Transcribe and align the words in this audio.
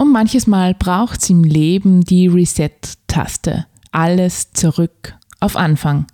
Und 0.00 0.12
manches 0.12 0.46
Mal 0.46 0.72
braucht 0.72 1.20
es 1.20 1.28
im 1.28 1.44
Leben 1.44 2.00
die 2.00 2.26
Reset-Taste. 2.26 3.66
Alles 3.92 4.50
zurück 4.52 5.14
auf 5.40 5.56
Anfang. 5.56 6.06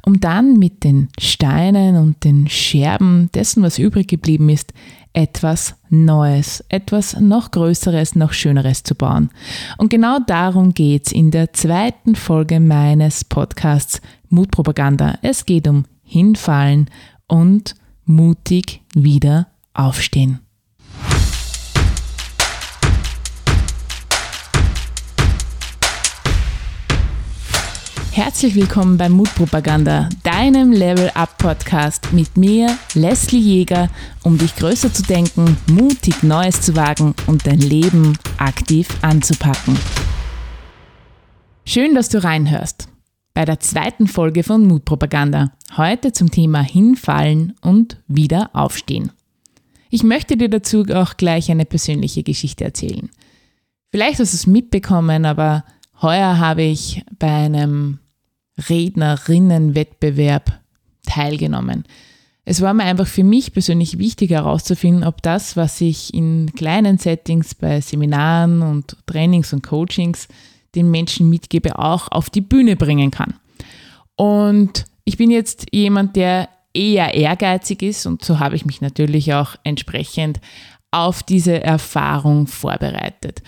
Um 0.00 0.20
dann 0.20 0.54
mit 0.54 0.84
den 0.84 1.10
Steinen 1.20 1.96
und 1.96 2.24
den 2.24 2.48
Scherben 2.48 3.28
dessen, 3.34 3.62
was 3.62 3.78
übrig 3.78 4.08
geblieben 4.08 4.48
ist, 4.48 4.72
etwas 5.12 5.74
Neues, 5.90 6.64
etwas 6.70 7.20
noch 7.20 7.50
Größeres, 7.50 8.16
noch 8.16 8.32
Schöneres 8.32 8.84
zu 8.84 8.94
bauen. 8.94 9.28
Und 9.76 9.90
genau 9.90 10.16
darum 10.26 10.72
geht 10.72 11.08
es 11.08 11.12
in 11.12 11.30
der 11.30 11.52
zweiten 11.52 12.14
Folge 12.14 12.58
meines 12.58 13.22
Podcasts 13.22 14.00
Mutpropaganda. 14.30 15.18
Es 15.20 15.44
geht 15.44 15.68
um 15.68 15.84
Hinfallen 16.02 16.88
und 17.28 17.74
mutig 18.06 18.80
wieder 18.94 19.48
aufstehen. 19.74 20.40
Herzlich 28.16 28.54
willkommen 28.54 28.96
bei 28.96 29.10
Mutpropaganda, 29.10 30.08
deinem 30.22 30.72
Level 30.72 31.10
Up 31.10 31.36
Podcast 31.36 32.14
mit 32.14 32.34
mir, 32.38 32.74
Leslie 32.94 33.38
Jäger, 33.38 33.90
um 34.22 34.38
dich 34.38 34.56
größer 34.56 34.90
zu 34.90 35.02
denken, 35.02 35.58
mutig 35.70 36.22
Neues 36.22 36.62
zu 36.62 36.74
wagen 36.76 37.14
und 37.26 37.46
dein 37.46 37.58
Leben 37.58 38.16
aktiv 38.38 38.88
anzupacken. 39.02 39.76
Schön, 41.66 41.94
dass 41.94 42.08
du 42.08 42.24
reinhörst. 42.24 42.88
Bei 43.34 43.44
der 43.44 43.60
zweiten 43.60 44.06
Folge 44.06 44.44
von 44.44 44.66
Mutpropaganda. 44.66 45.52
Heute 45.76 46.10
zum 46.12 46.30
Thema 46.30 46.62
Hinfallen 46.62 47.52
und 47.60 48.02
wieder 48.08 48.48
aufstehen. 48.54 49.12
Ich 49.90 50.04
möchte 50.04 50.38
dir 50.38 50.48
dazu 50.48 50.86
auch 50.94 51.18
gleich 51.18 51.50
eine 51.50 51.66
persönliche 51.66 52.22
Geschichte 52.22 52.64
erzählen. 52.64 53.10
Vielleicht 53.90 54.20
hast 54.20 54.32
du 54.32 54.36
es 54.36 54.46
mitbekommen, 54.46 55.26
aber 55.26 55.64
heuer 56.00 56.38
habe 56.38 56.62
ich 56.62 57.04
bei 57.18 57.28
einem 57.28 57.98
Rednerinnenwettbewerb 58.68 60.60
teilgenommen. 61.06 61.84
Es 62.44 62.60
war 62.60 62.74
mir 62.74 62.84
einfach 62.84 63.08
für 63.08 63.24
mich 63.24 63.52
persönlich 63.52 63.98
wichtig 63.98 64.30
herauszufinden, 64.30 65.02
ob 65.02 65.20
das, 65.22 65.56
was 65.56 65.80
ich 65.80 66.14
in 66.14 66.52
kleinen 66.54 66.96
Settings 66.96 67.54
bei 67.56 67.80
Seminaren 67.80 68.62
und 68.62 68.96
Trainings 69.06 69.52
und 69.52 69.64
Coachings 69.64 70.28
den 70.76 70.90
Menschen 70.90 71.28
mitgebe, 71.28 71.78
auch 71.78 72.08
auf 72.12 72.30
die 72.30 72.40
Bühne 72.40 72.76
bringen 72.76 73.10
kann. 73.10 73.34
Und 74.14 74.84
ich 75.04 75.16
bin 75.16 75.30
jetzt 75.30 75.66
jemand, 75.72 76.14
der 76.14 76.48
eher 76.72 77.14
ehrgeizig 77.14 77.82
ist 77.82 78.06
und 78.06 78.24
so 78.24 78.38
habe 78.38 78.54
ich 78.54 78.64
mich 78.64 78.80
natürlich 78.80 79.34
auch 79.34 79.56
entsprechend 79.64 80.40
auf 80.90 81.22
diese 81.22 81.62
Erfahrung 81.62 82.46
vorbereitet. 82.46 83.42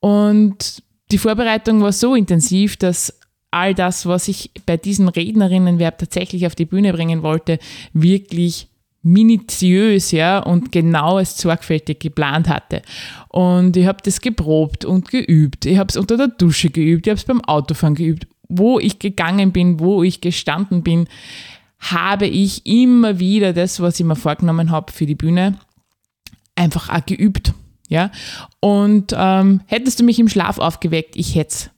Und 0.00 0.82
die 1.10 1.18
Vorbereitung 1.18 1.82
war 1.82 1.92
so 1.92 2.14
intensiv, 2.14 2.76
dass 2.76 3.18
all 3.56 3.74
das, 3.74 4.06
was 4.06 4.28
ich 4.28 4.50
bei 4.66 4.76
diesem 4.76 5.08
Rednerinnenwerb 5.08 5.98
tatsächlich 5.98 6.46
auf 6.46 6.54
die 6.54 6.66
Bühne 6.66 6.92
bringen 6.92 7.22
wollte, 7.22 7.58
wirklich 7.92 8.68
minutiös 9.02 10.10
ja, 10.10 10.40
und 10.40 10.72
genaues 10.72 11.38
sorgfältig 11.38 12.00
geplant 12.00 12.48
hatte. 12.48 12.82
Und 13.28 13.76
ich 13.76 13.86
habe 13.86 13.98
das 14.02 14.20
geprobt 14.20 14.84
und 14.84 15.08
geübt. 15.10 15.64
Ich 15.64 15.78
habe 15.78 15.88
es 15.88 15.96
unter 15.96 16.16
der 16.16 16.28
Dusche 16.28 16.70
geübt, 16.70 17.06
ich 17.06 17.10
habe 17.10 17.18
es 17.18 17.24
beim 17.24 17.40
Autofahren 17.42 17.94
geübt. 17.94 18.26
Wo 18.48 18.78
ich 18.78 18.98
gegangen 18.98 19.52
bin, 19.52 19.80
wo 19.80 20.02
ich 20.02 20.20
gestanden 20.20 20.82
bin, 20.82 21.08
habe 21.78 22.26
ich 22.26 22.66
immer 22.66 23.18
wieder 23.18 23.52
das, 23.52 23.80
was 23.80 23.98
ich 23.98 24.06
mir 24.06 24.16
vorgenommen 24.16 24.70
habe 24.70 24.92
für 24.92 25.06
die 25.06 25.14
Bühne, 25.14 25.58
einfach 26.54 26.88
auch 26.88 27.04
geübt. 27.06 27.54
Ja? 27.88 28.10
Und 28.60 29.14
ähm, 29.16 29.60
hättest 29.66 30.00
du 30.00 30.04
mich 30.04 30.18
im 30.18 30.28
Schlaf 30.28 30.58
aufgeweckt, 30.58 31.16
ich 31.16 31.34
hätte 31.34 31.50
es 31.50 31.70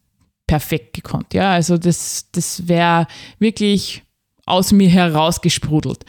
perfekt 0.49 0.95
gekonnt. 0.95 1.33
Ja, 1.35 1.53
also 1.53 1.79
das, 1.79 2.27
das 2.33 2.67
wäre 2.67 3.07
wirklich 3.39 4.03
aus 4.49 4.73
mir 4.73 4.89
herausgesprudelt. 4.89 6.05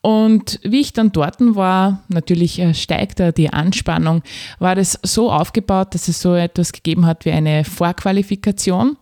Und 0.00 0.58
wie 0.62 0.80
ich 0.80 0.92
dann 0.92 1.12
dort 1.12 1.36
war, 1.40 2.02
natürlich 2.08 2.60
steigt 2.76 3.20
da 3.20 3.32
die 3.32 3.52
Anspannung, 3.52 4.22
war 4.58 4.74
das 4.74 4.98
so 5.02 5.30
aufgebaut, 5.30 5.94
dass 5.94 6.08
es 6.08 6.20
so 6.20 6.34
etwas 6.34 6.72
gegeben 6.72 7.06
hat 7.06 7.24
wie 7.24 7.30
eine 7.30 7.64
Vorqualifikation 7.64 8.96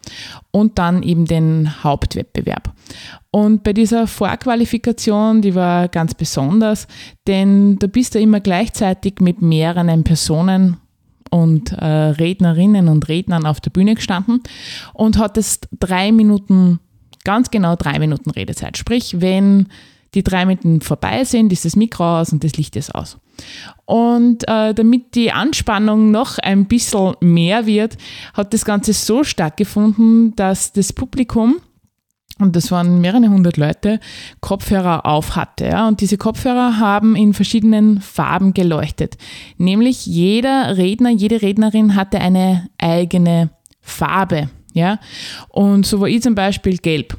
und 0.51 0.79
dann 0.79 1.03
eben 1.03 1.25
den 1.25 1.83
Hauptwettbewerb. 1.83 2.73
Und 3.31 3.65
bei 3.65 3.73
dieser 3.73 4.07
Vorqualifikation, 4.07 5.41
die 5.41 5.55
war 5.55 5.89
ganz 5.89 6.15
besonders, 6.15 6.87
denn 7.27 7.79
da 7.79 7.87
bist 7.87 8.15
du 8.15 8.21
immer 8.21 8.41
gleichzeitig 8.41 9.21
mit 9.21 9.41
mehreren 9.41 10.05
Personen 10.05 10.77
und 11.33 11.73
äh, 11.73 11.85
Rednerinnen 11.87 12.89
und 12.89 13.09
Rednern 13.09 13.47
auf 13.47 13.59
der 13.59 13.71
Bühne 13.71 13.95
gestanden 13.95 14.43
und 14.93 15.17
hattest 15.17 15.67
drei 15.81 16.13
Minuten, 16.13 16.79
ganz 17.25 17.51
genau 17.51 17.75
drei 17.75 17.99
Minuten 17.99 18.31
Redezeit. 18.31 18.77
Sprich, 18.77 19.23
wenn 19.23 19.69
die 20.15 20.23
drei 20.23 20.45
Minuten 20.45 20.83
vorbei 20.83 21.25
sind, 21.25 21.51
ist 21.51 21.65
das 21.65 21.75
Mikro 21.75 22.21
aus 22.21 22.35
und 22.35 22.45
das 22.45 22.59
Licht 22.59 22.77
ist 22.77 22.95
aus. 22.95 23.17
Und 23.87 24.47
äh, 24.47 24.75
damit 24.75 25.15
die 25.15 25.33
Anspannung 25.33 26.11
noch 26.11 26.39
ein 26.39 26.67
bisschen 26.67 27.15
mehr 27.21 27.65
wird, 27.65 27.97
hat 28.35 28.53
das 28.53 28.67
Ganze 28.67 28.93
so 28.93 29.25
stattgefunden, 29.25 30.37
dass 30.37 30.75
das 30.75 30.93
Publikum 30.93 31.57
und 32.43 32.57
das 32.57 32.71
waren 32.71 33.01
mehrere 33.01 33.29
hundert 33.29 33.57
Leute, 33.57 34.01
Kopfhörer 34.41 35.07
auf 35.07 35.37
hatte. 35.37 35.67
Ja? 35.67 35.89
Und 35.89 36.01
diese 36.01 36.17
Kopfhörer 36.17 36.79
haben 36.79 37.17
in 37.17 37.35
verschiedenen 37.35 38.01
Farben 38.01 38.55
geleuchtet. 38.55 39.17
Nämlich 39.59 40.07
jeder 40.07 40.77
Redner, 40.77 41.11
jede 41.11 41.43
Rednerin 41.43 41.95
hatte 41.95 42.21
eine 42.21 42.69
eigene 42.79 43.51
Farbe. 43.81 44.49
Ja? 44.73 44.99
Und 45.49 45.87
so 45.87 46.01
war 46.01 46.09
ich 46.09 46.23
zum 46.23 46.35
Beispiel 46.35 46.79
gelb 46.79 47.17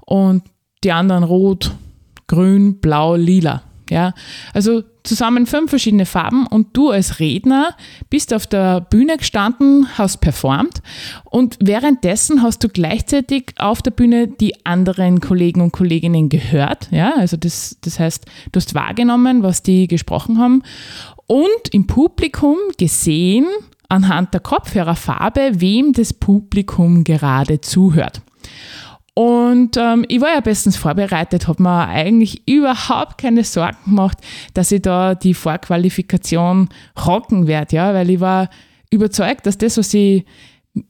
und 0.00 0.42
die 0.82 0.92
anderen 0.92 1.24
rot, 1.24 1.72
grün, 2.26 2.80
blau, 2.80 3.16
lila. 3.16 3.62
Ja? 3.88 4.14
Also 4.52 4.82
zusammen 5.02 5.46
fünf 5.46 5.70
verschiedene 5.70 6.06
Farben 6.06 6.46
und 6.46 6.68
du 6.76 6.90
als 6.90 7.20
Redner 7.20 7.76
bist 8.08 8.34
auf 8.34 8.46
der 8.46 8.80
Bühne 8.80 9.16
gestanden, 9.16 9.86
hast 9.96 10.20
performt 10.20 10.82
und 11.24 11.56
währenddessen 11.60 12.42
hast 12.42 12.62
du 12.64 12.68
gleichzeitig 12.68 13.54
auf 13.58 13.82
der 13.82 13.90
Bühne 13.90 14.28
die 14.28 14.64
anderen 14.66 15.20
Kollegen 15.20 15.60
und 15.60 15.72
Kolleginnen 15.72 16.28
gehört. 16.28 16.88
Ja, 16.90 17.14
also 17.16 17.36
das, 17.36 17.76
das 17.80 17.98
heißt, 17.98 18.26
du 18.52 18.56
hast 18.56 18.74
wahrgenommen, 18.74 19.42
was 19.42 19.62
die 19.62 19.88
gesprochen 19.88 20.38
haben 20.38 20.62
und 21.26 21.68
im 21.72 21.86
Publikum 21.86 22.56
gesehen, 22.76 23.46
anhand 23.88 24.34
der 24.34 24.40
Kopfhörerfarbe, 24.40 25.60
wem 25.60 25.92
das 25.92 26.12
Publikum 26.12 27.04
gerade 27.04 27.60
zuhört. 27.60 28.22
Und 29.14 29.76
ähm, 29.76 30.04
ich 30.08 30.20
war 30.20 30.32
ja 30.34 30.40
bestens 30.40 30.76
vorbereitet, 30.76 31.48
habe 31.48 31.62
mir 31.62 31.88
eigentlich 31.88 32.48
überhaupt 32.48 33.18
keine 33.18 33.44
Sorgen 33.44 33.76
gemacht, 33.84 34.18
dass 34.54 34.72
ich 34.72 34.82
da 34.82 35.14
die 35.14 35.34
Vorqualifikation 35.34 36.68
rocken 37.06 37.46
werde, 37.46 37.76
ja, 37.76 37.92
weil 37.92 38.08
ich 38.10 38.20
war 38.20 38.48
überzeugt, 38.90 39.46
dass 39.46 39.58
das, 39.58 39.76
was 39.76 39.92
ich 39.94 40.24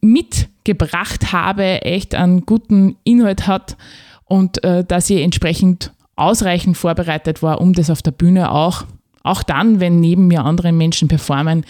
mitgebracht 0.00 1.32
habe, 1.32 1.82
echt 1.82 2.14
einen 2.14 2.44
guten 2.44 2.96
Inhalt 3.04 3.46
hat 3.46 3.76
und 4.24 4.62
äh, 4.64 4.84
dass 4.84 5.10
ich 5.10 5.22
entsprechend 5.22 5.92
ausreichend 6.16 6.76
vorbereitet 6.76 7.42
war, 7.42 7.60
um 7.60 7.72
das 7.72 7.90
auf 7.90 8.02
der 8.02 8.10
Bühne 8.10 8.52
auch, 8.52 8.84
auch 9.22 9.42
dann, 9.42 9.80
wenn 9.80 10.00
neben 10.00 10.28
mir 10.28 10.44
andere 10.44 10.72
Menschen 10.72 11.08
performen, 11.08 11.64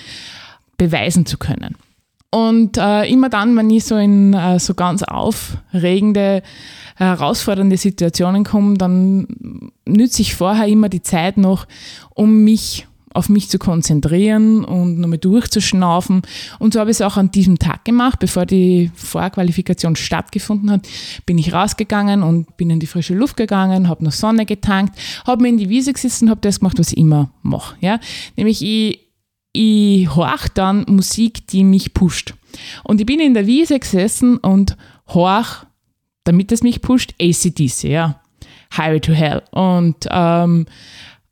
beweisen 0.76 1.26
zu 1.26 1.38
können. 1.38 1.76
Und 2.30 2.78
äh, 2.78 3.10
immer 3.10 3.28
dann, 3.28 3.56
wenn 3.56 3.70
ich 3.70 3.84
so 3.84 3.96
in 3.96 4.34
äh, 4.34 4.60
so 4.60 4.74
ganz 4.74 5.02
aufregende, 5.02 6.42
herausfordernde 6.96 7.76
Situationen 7.76 8.44
komme, 8.44 8.76
dann 8.76 9.72
nütze 9.84 10.22
ich 10.22 10.36
vorher 10.36 10.68
immer 10.68 10.88
die 10.88 11.02
Zeit 11.02 11.38
noch, 11.38 11.66
um 12.14 12.44
mich 12.44 12.86
auf 13.12 13.28
mich 13.28 13.48
zu 13.48 13.58
konzentrieren 13.58 14.64
und 14.64 15.00
nochmal 15.00 15.18
durchzuschnaufen. 15.18 16.22
Und 16.58 16.74
so 16.74 16.80
habe 16.80 16.90
ich 16.90 16.98
es 16.98 17.02
auch 17.02 17.16
an 17.16 17.32
diesem 17.32 17.58
Tag 17.58 17.84
gemacht, 17.84 18.20
bevor 18.20 18.46
die 18.46 18.92
Vorqualifikation 18.94 19.96
stattgefunden 19.96 20.70
hat, 20.70 20.86
bin 21.26 21.36
ich 21.36 21.52
rausgegangen 21.52 22.22
und 22.22 22.56
bin 22.56 22.70
in 22.70 22.78
die 22.78 22.86
frische 22.86 23.14
Luft 23.14 23.36
gegangen, 23.36 23.88
habe 23.88 24.04
noch 24.04 24.12
Sonne 24.12 24.46
getankt, 24.46 24.96
habe 25.26 25.42
mir 25.42 25.48
in 25.48 25.58
die 25.58 25.68
Wiese 25.68 25.92
gesessen 25.92 26.26
und 26.26 26.30
habe 26.30 26.40
das 26.42 26.60
gemacht, 26.60 26.78
was 26.78 26.92
ich 26.92 26.98
immer 26.98 27.30
mache. 27.42 27.74
Ja? 27.80 27.98
Nämlich 28.36 28.62
ich 28.62 29.00
ich 29.52 30.14
horch 30.14 30.48
dann 30.48 30.84
Musik, 30.88 31.46
die 31.48 31.64
mich 31.64 31.94
pusht. 31.94 32.34
Und 32.84 33.00
ich 33.00 33.06
bin 33.06 33.20
in 33.20 33.34
der 33.34 33.46
Wiese 33.46 33.78
gesessen 33.78 34.36
und 34.38 34.76
horch, 35.08 35.64
damit 36.24 36.52
es 36.52 36.62
mich 36.62 36.82
pusht, 36.82 37.14
ACDC, 37.20 37.84
ja. 37.84 38.20
Highway 38.76 39.00
to 39.00 39.12
Hell. 39.12 39.42
Und 39.50 40.06
ähm, 40.10 40.66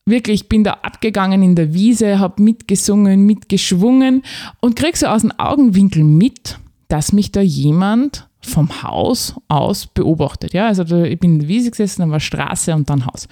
wirklich, 0.06 0.42
ich 0.42 0.48
bin 0.48 0.64
da 0.64 0.72
abgegangen 0.82 1.42
in 1.42 1.54
der 1.54 1.72
Wiese, 1.72 2.18
habe 2.18 2.42
mitgesungen, 2.42 3.26
mitgeschwungen 3.26 4.22
und 4.60 4.76
krieg 4.76 4.96
so 4.96 5.06
aus 5.06 5.22
dem 5.22 5.32
Augenwinkel 5.38 6.02
mit, 6.02 6.58
dass 6.88 7.12
mich 7.12 7.30
da 7.30 7.40
jemand 7.40 8.26
vom 8.40 8.82
Haus 8.82 9.34
aus 9.48 9.86
beobachtet. 9.86 10.52
Ja, 10.52 10.68
also 10.68 10.84
da, 10.84 11.04
ich 11.04 11.18
bin 11.18 11.34
in 11.34 11.38
der 11.40 11.48
Wiese 11.48 11.70
gesessen, 11.70 12.02
dann 12.02 12.10
war 12.10 12.20
Straße 12.20 12.74
und 12.74 12.88
dann 12.88 13.06
Haus. 13.06 13.28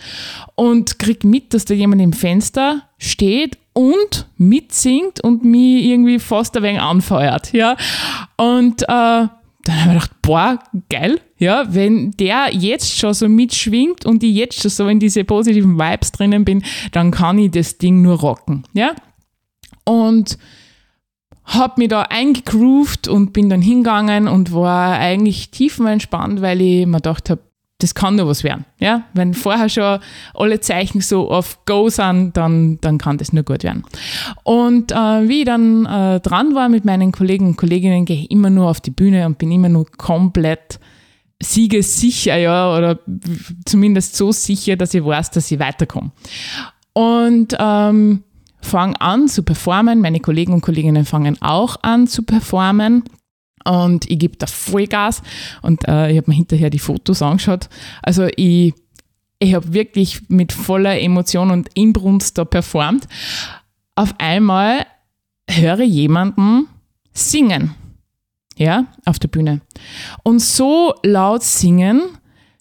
Und 0.55 0.99
krieg 0.99 1.25
mit, 1.25 1.55
dass 1.55 1.65
da 1.65 1.75
jemand 1.75 2.03
im 2.03 2.13
Fenster 2.13 2.83
steht 2.99 3.59
und 3.77 4.27
mitsingt 4.39 5.21
und 5.23 5.45
mich 5.45 5.85
irgendwie 5.85 6.19
fast 6.19 6.57
ein 6.57 6.63
wenig 6.63 6.81
anfeuert. 6.81 7.53
Ja? 7.53 7.77
Und 8.39 8.83
äh, 8.83 8.87
dann 8.87 9.31
habe 9.69 9.95
ich 9.97 10.01
gedacht, 10.01 10.23
boah, 10.23 10.59
geil, 10.89 11.21
ja, 11.37 11.65
wenn 11.69 12.13
der 12.13 12.49
jetzt 12.53 12.97
schon 12.97 13.13
so 13.13 13.29
mitschwingt 13.29 14.07
und 14.07 14.23
ich 14.23 14.35
jetzt 14.35 14.63
schon 14.63 14.71
so 14.71 14.89
in 14.89 14.99
diese 14.99 15.25
positiven 15.25 15.79
Vibes 15.79 16.13
drinnen 16.13 16.45
bin, 16.45 16.65
dann 16.93 17.11
kann 17.11 17.39
ich 17.39 17.51
das 17.51 17.77
Ding 17.77 18.01
nur 18.01 18.19
rocken, 18.19 18.65
ja. 18.73 18.93
Und 19.85 20.39
habe 21.45 21.75
mich 21.79 21.89
da 21.89 22.03
eingegroovt 22.03 23.09
und 23.09 23.33
bin 23.33 23.51
dann 23.51 23.61
hingegangen 23.61 24.27
und 24.27 24.53
war 24.53 24.99
eigentlich 24.99 25.51
tiefenentspannt, 25.51 26.41
weil 26.41 26.61
ich 26.61 26.87
mir 26.87 26.97
gedacht 26.97 27.29
habe, 27.29 27.43
das 27.79 27.95
kann 27.95 28.17
nur 28.17 28.27
was 28.27 28.43
werden. 28.43 28.65
Ja? 28.79 29.03
Wenn 29.13 29.35
vorher 29.35 29.69
schon 29.69 29.99
alle 30.35 30.61
Zeichen 30.61 31.01
so 31.01 31.31
auf 31.31 31.65
Go 31.67 31.89
sind, 31.89 32.37
dann, 32.37 32.79
dann 32.81 32.99
kann 32.99 33.19
das 33.19 33.33
nur 33.33 33.45
gut 33.45 33.65
werden. 33.65 33.85
Und 34.45 34.93
äh, 34.93 35.29
wie 35.29 35.41
ich 35.41 35.45
dann 35.45 35.85
äh, 35.85 36.21
dran 36.21 36.55
war 36.55 36.69
mit 36.69 36.85
meinen 36.85 37.13
Kollegen 37.13 37.49
und 37.49 37.57
Kolleginnen, 37.57 38.07
gehe 38.07 38.23
ich 38.23 38.31
immer 38.31 38.51
nur 38.51 38.71
auf 38.71 38.81
die 38.81 38.91
Bühne 38.91 39.27
und 39.27 39.39
bin 39.39 39.53
immer 39.53 39.69
nur 39.69 39.87
komplett 39.99 40.81
siegessicher, 41.43 42.39
ja, 42.39 42.75
oder 42.75 42.99
zumindest 43.67 44.17
so 44.17 44.33
sicher, 44.33 44.77
dass 44.77 44.95
ich 44.95 45.05
weiß, 45.05 45.33
dass 45.33 45.51
ich 45.51 45.59
weiterkomme. 45.59 46.13
Und 46.95 47.55
ähm, 47.59 48.23
fange 48.63 48.99
an 49.03 49.29
zu 49.29 49.43
performen. 49.43 50.01
Meine 50.01 50.21
Kollegen 50.21 50.55
und 50.55 50.63
Kolleginnen 50.63 51.05
fangen 51.05 51.37
auch 51.43 51.77
an 51.83 52.07
zu 52.07 52.23
performen 52.23 53.05
und 53.67 54.11
ich 54.11 54.19
gebe 54.19 54.37
da 54.37 54.47
Vollgas 54.47 55.23
und 55.63 55.87
äh, 55.89 56.11
ich 56.11 56.17
habe 56.17 56.31
mir 56.31 56.37
hinterher 56.37 56.71
die 56.71 56.79
Fotos 56.79 57.23
angeschaut. 57.23 57.69
Also 58.03 58.29
ich, 58.37 58.75
ich 59.39 59.55
habe 59.55 59.73
wirklich 59.73 60.29
mit 60.29 60.53
voller 60.53 61.01
Emotion 61.01 61.51
und 61.51 61.69
Inbrunst 61.75 62.39
da 62.39 62.45
performt. 62.45 63.07
Auf 63.95 64.15
einmal 64.19 64.87
höre 65.49 65.83
jemanden 65.83 66.69
singen, 67.13 67.75
ja, 68.57 68.87
auf 69.05 69.19
der 69.19 69.29
Bühne. 69.29 69.61
Und 70.23 70.41
so 70.41 70.95
laut 71.03 71.43
singen, 71.43 72.03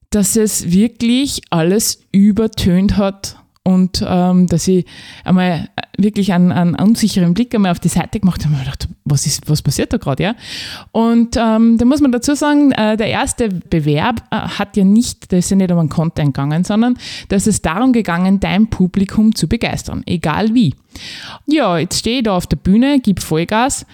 dass 0.10 0.36
es 0.36 0.72
wirklich 0.72 1.42
alles 1.50 2.02
übertönt 2.12 2.98
hat 2.98 3.38
und 3.64 4.04
ähm, 4.08 4.48
dass 4.48 4.68
ich 4.68 4.86
einmal 5.24 5.70
wirklich 5.98 6.34
einen, 6.34 6.52
einen 6.52 6.76
unsicheren 6.76 7.34
Blick 7.34 7.54
einmal 7.54 7.72
auf 7.72 7.80
die 7.80 7.90
Seite 7.90 8.20
gemacht 8.20 8.44
habe 8.44 8.54
und 8.54 8.60
gedacht, 8.60 8.88
was, 9.04 9.26
ist, 9.26 9.50
was 9.50 9.62
passiert 9.62 9.94
da 9.94 9.98
gerade, 9.98 10.24
ja? 10.24 10.36
Und 10.92 11.38
ähm, 11.38 11.78
da 11.78 11.86
muss 11.86 12.02
man 12.02 12.12
dazu 12.12 12.36
sagen, 12.36 12.72
äh, 12.72 12.98
der 12.98 13.08
erste 13.08 13.50
Bewerb 13.50 14.24
äh, 14.32 14.36
hat 14.36 14.78
ja 14.78 14.84
nicht, 14.84 15.32
da 15.32 15.38
ist 15.38 15.50
ja 15.50 15.58
nicht 15.58 15.72
um 15.72 15.80
einen 15.80 15.90
Content 15.90 16.34
gegangen, 16.34 16.64
sondern 16.64 16.98
da 17.30 17.36
ist 17.36 17.48
es 17.48 17.62
darum 17.62 17.94
gegangen, 17.94 18.40
dein 18.40 18.68
Publikum 18.68 19.36
zu 19.36 19.48
begeistern, 19.48 20.04
egal 20.06 20.54
wie. 20.54 20.76
Ja, 21.46 21.78
jetzt 21.78 22.00
stehe 22.00 22.18
ich 22.18 22.24
da 22.24 22.36
auf 22.36 22.48
der 22.48 22.58
Bühne, 22.58 23.00
gebe 23.00 23.22
Vollgas 23.22 23.86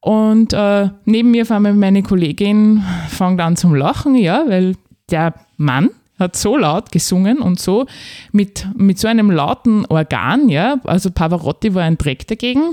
und 0.00 0.52
äh, 0.52 0.90
neben 1.04 1.30
mir 1.30 1.50
allem 1.50 1.78
meine 1.78 2.02
Kollegin 2.02 2.82
fängt 3.08 3.40
an 3.40 3.56
zum 3.56 3.74
Lachen, 3.74 4.16
ja, 4.16 4.44
weil 4.48 4.74
der 5.10 5.34
Mann, 5.56 5.90
hat 6.18 6.36
so 6.36 6.56
laut 6.56 6.92
gesungen 6.92 7.38
und 7.38 7.58
so 7.58 7.86
mit, 8.32 8.66
mit 8.74 8.98
so 8.98 9.08
einem 9.08 9.30
lauten 9.30 9.86
Organ, 9.86 10.48
ja, 10.48 10.76
also 10.84 11.10
Pavarotti 11.10 11.74
war 11.74 11.82
ein 11.82 11.98
Dreck 11.98 12.26
dagegen, 12.26 12.72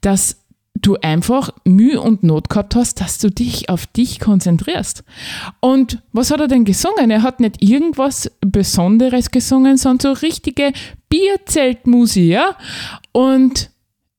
dass 0.00 0.44
du 0.74 0.96
einfach 0.96 1.50
Mühe 1.64 2.00
und 2.00 2.22
Not 2.22 2.50
gehabt 2.50 2.74
hast, 2.74 3.00
dass 3.00 3.18
du 3.18 3.30
dich 3.30 3.68
auf 3.68 3.86
dich 3.86 4.20
konzentrierst. 4.20 5.04
Und 5.60 6.02
was 6.12 6.30
hat 6.30 6.40
er 6.40 6.48
denn 6.48 6.64
gesungen? 6.64 7.10
Er 7.10 7.22
hat 7.22 7.40
nicht 7.40 7.62
irgendwas 7.62 8.30
Besonderes 8.40 9.30
gesungen, 9.30 9.76
sondern 9.76 10.00
so 10.00 10.20
richtige 10.20 10.72
Bierzeltmusik, 11.08 12.28
ja. 12.28 12.56
Und 13.12 13.70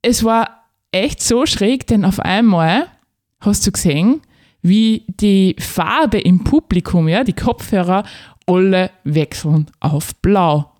es 0.01 0.23
war 0.23 0.65
echt 0.91 1.21
so 1.21 1.45
schräg, 1.45 1.87
denn 1.87 2.05
auf 2.05 2.19
einmal 2.19 2.87
hast 3.41 3.67
du 3.67 3.71
gesehen, 3.71 4.21
wie 4.61 5.03
die 5.07 5.55
Farbe 5.59 6.19
im 6.19 6.43
Publikum, 6.43 7.07
ja, 7.07 7.23
die 7.23 7.33
Kopfhörer 7.33 8.03
alle 8.45 8.91
wechseln 9.03 9.67
auf 9.79 10.15
blau. 10.17 10.71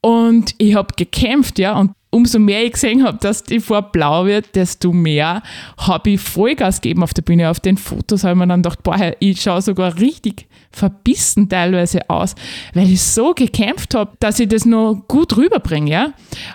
Und 0.00 0.54
ich 0.58 0.74
habe 0.74 0.94
gekämpft, 0.96 1.58
ja, 1.58 1.78
und 1.78 1.92
umso 2.10 2.38
mehr 2.38 2.64
ich 2.64 2.72
gesehen 2.72 3.04
habe, 3.04 3.18
dass 3.18 3.44
die 3.44 3.60
Farbe 3.60 3.90
blau 3.92 4.26
wird, 4.26 4.54
desto 4.54 4.92
mehr 4.92 5.42
habe 5.78 6.10
ich 6.10 6.20
Vollgas 6.20 6.80
gegeben 6.80 7.02
auf 7.02 7.14
der 7.14 7.22
Bühne. 7.22 7.48
Auf 7.48 7.60
den 7.60 7.78
Fotos 7.78 8.22
habe 8.22 8.34
ich 8.34 8.38
mir 8.38 8.46
dann 8.46 8.62
gedacht, 8.62 8.82
boah, 8.82 9.14
ich 9.18 9.40
schaue 9.40 9.62
sogar 9.62 9.98
richtig 9.98 10.46
verbissen 10.70 11.48
teilweise 11.48 12.08
aus, 12.08 12.34
weil 12.74 12.90
ich 12.90 13.02
so 13.02 13.34
gekämpft 13.34 13.94
habe, 13.94 14.12
dass 14.20 14.40
ich 14.40 14.48
das 14.48 14.64
noch 14.64 15.04
gut 15.06 15.36
rüberbringe. 15.36 15.90
Ja? 15.90 16.12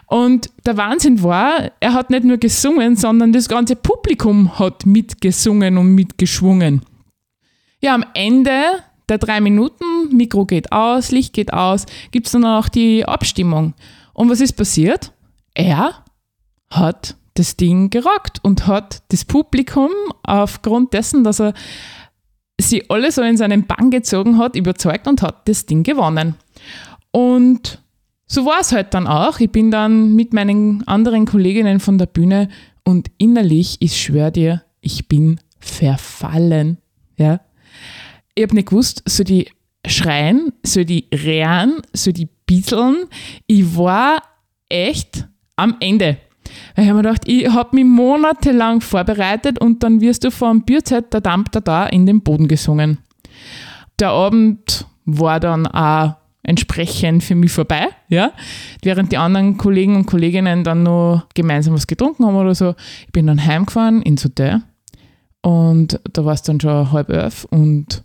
Und 0.07 0.50
der 0.66 0.78
Wahnsinn 0.78 1.24
war, 1.24 1.72
er 1.80 1.94
hat 1.94 2.10
nicht 2.10 2.24
nur 2.24 2.38
gesungen, 2.38 2.95
sondern 2.95 3.31
das 3.33 3.48
ganze 3.48 3.75
Publikum 3.75 4.57
hat 4.60 4.86
mitgesungen 4.86 5.78
und 5.78 5.94
mitgeschwungen. 5.94 6.81
Ja, 7.80 7.94
am 7.94 8.04
Ende 8.16 8.62
der 9.09 9.18
drei 9.18 9.42
Minuten, 9.42 9.83
Mikro 10.12 10.45
geht 10.45 10.71
aus, 10.71 11.12
Licht 11.12 11.33
geht 11.33 11.54
aus, 11.54 11.86
gibt 12.12 12.27
es 12.27 12.33
dann 12.33 12.45
auch 12.45 12.69
die 12.69 13.06
Abstimmung. 13.06 13.74
Und 14.13 14.30
was 14.30 14.42
ist 14.42 14.54
passiert? 14.54 15.13
Er 15.54 16.04
hat 16.69 17.15
das 17.36 17.56
Ding 17.56 17.89
gerockt 17.89 18.39
und 18.44 18.68
hat 18.68 19.04
das 19.09 19.25
Publikum 19.25 19.92
aufgrund 20.24 20.94
dessen, 20.94 21.24
dass 21.24 21.39
er 21.39 21.54
sie 22.59 22.89
alle 22.89 23.12
so 23.12 23.21
in 23.21 23.38
seinen 23.38 23.68
Bann 23.68 23.92
gezogen 23.92 24.38
hat, 24.38 24.56
überzeugt 24.56 25.07
und 25.07 25.21
hat 25.21 25.48
das 25.48 25.65
Ding 25.65 25.83
gewonnen. 25.83 26.36
Und 27.12 27.81
so 28.25 28.45
war 28.45 28.59
es 28.59 28.71
halt 28.71 28.94
dann 28.94 29.07
auch. 29.07 29.39
Ich 29.39 29.51
bin 29.51 29.71
dann 29.71 30.15
mit 30.15 30.33
meinen 30.33 30.86
anderen 30.88 31.25
Kolleginnen 31.25 31.80
von 31.80 31.98
der 31.98 32.07
Bühne 32.07 32.50
und 32.83 33.09
innerlich, 33.18 33.77
ich 33.80 34.01
schwöre 34.01 34.31
dir, 34.31 34.63
ich 34.81 35.07
bin 35.07 35.39
verfallen. 35.59 36.77
Ja, 37.18 37.39
ich 38.38 38.44
habe 38.44 38.56
nicht 38.56 38.69
gewusst, 38.69 39.04
so 39.06 39.24
die 39.24 39.50
schreien, 39.86 40.54
so 40.63 40.84
die 40.84 41.07
rehren, 41.13 41.81
so 41.94 42.12
die 42.12 42.28
bisseln. 42.45 43.06
Ich 43.48 43.75
war 43.75 44.22
echt 44.69 45.28
am 45.56 45.75
Ende. 45.80 46.18
Weil 46.75 46.86
ich 46.86 46.89
habe 46.89 47.01
mir 47.01 47.04
gedacht, 47.04 47.28
ich 47.28 47.50
habe 47.50 47.75
mich 47.75 47.86
monatelang 47.86 48.81
vorbereitet 48.81 49.60
und 49.60 49.84
dann 49.84 50.01
wirst 50.01 50.24
du 50.24 50.31
vom 50.31 50.63
Bierzeit 50.63 51.13
der 51.13 51.22
Dampf 51.22 51.50
da 51.50 51.60
da 51.60 51.88
in 51.88 52.06
den 52.06 52.22
Boden 52.22 52.48
gesungen. 52.48 53.00
Der 54.00 54.10
Abend 54.10 54.86
war 55.06 55.40
dann 55.40 55.66
auch 55.68 56.16
entsprechend 56.44 57.24
für 57.24 57.36
mich 57.36 57.51
vorbei, 57.51 57.88
ja. 58.07 58.31
Während 58.81 59.12
die 59.12 59.18
anderen 59.18 59.57
Kollegen 59.57 59.95
und 59.95 60.06
Kolleginnen 60.06 60.63
dann 60.63 60.83
noch 60.83 61.28
gemeinsam 61.33 61.74
was 61.74 61.88
getrunken 61.88 62.25
haben 62.25 62.36
oder 62.36 62.56
so. 62.56 62.75
Ich 63.06 63.12
bin 63.12 63.28
dann 63.28 63.44
heimgefahren 63.44 64.01
ins 64.01 64.24
Hotel 64.24 64.62
und 65.42 66.00
da 66.14 66.23
war 66.23 66.33
es 66.33 66.44
dann 66.44 66.61
schon 66.61 66.92
halb 66.92 67.09
elf 67.09 67.45
und 67.45 68.04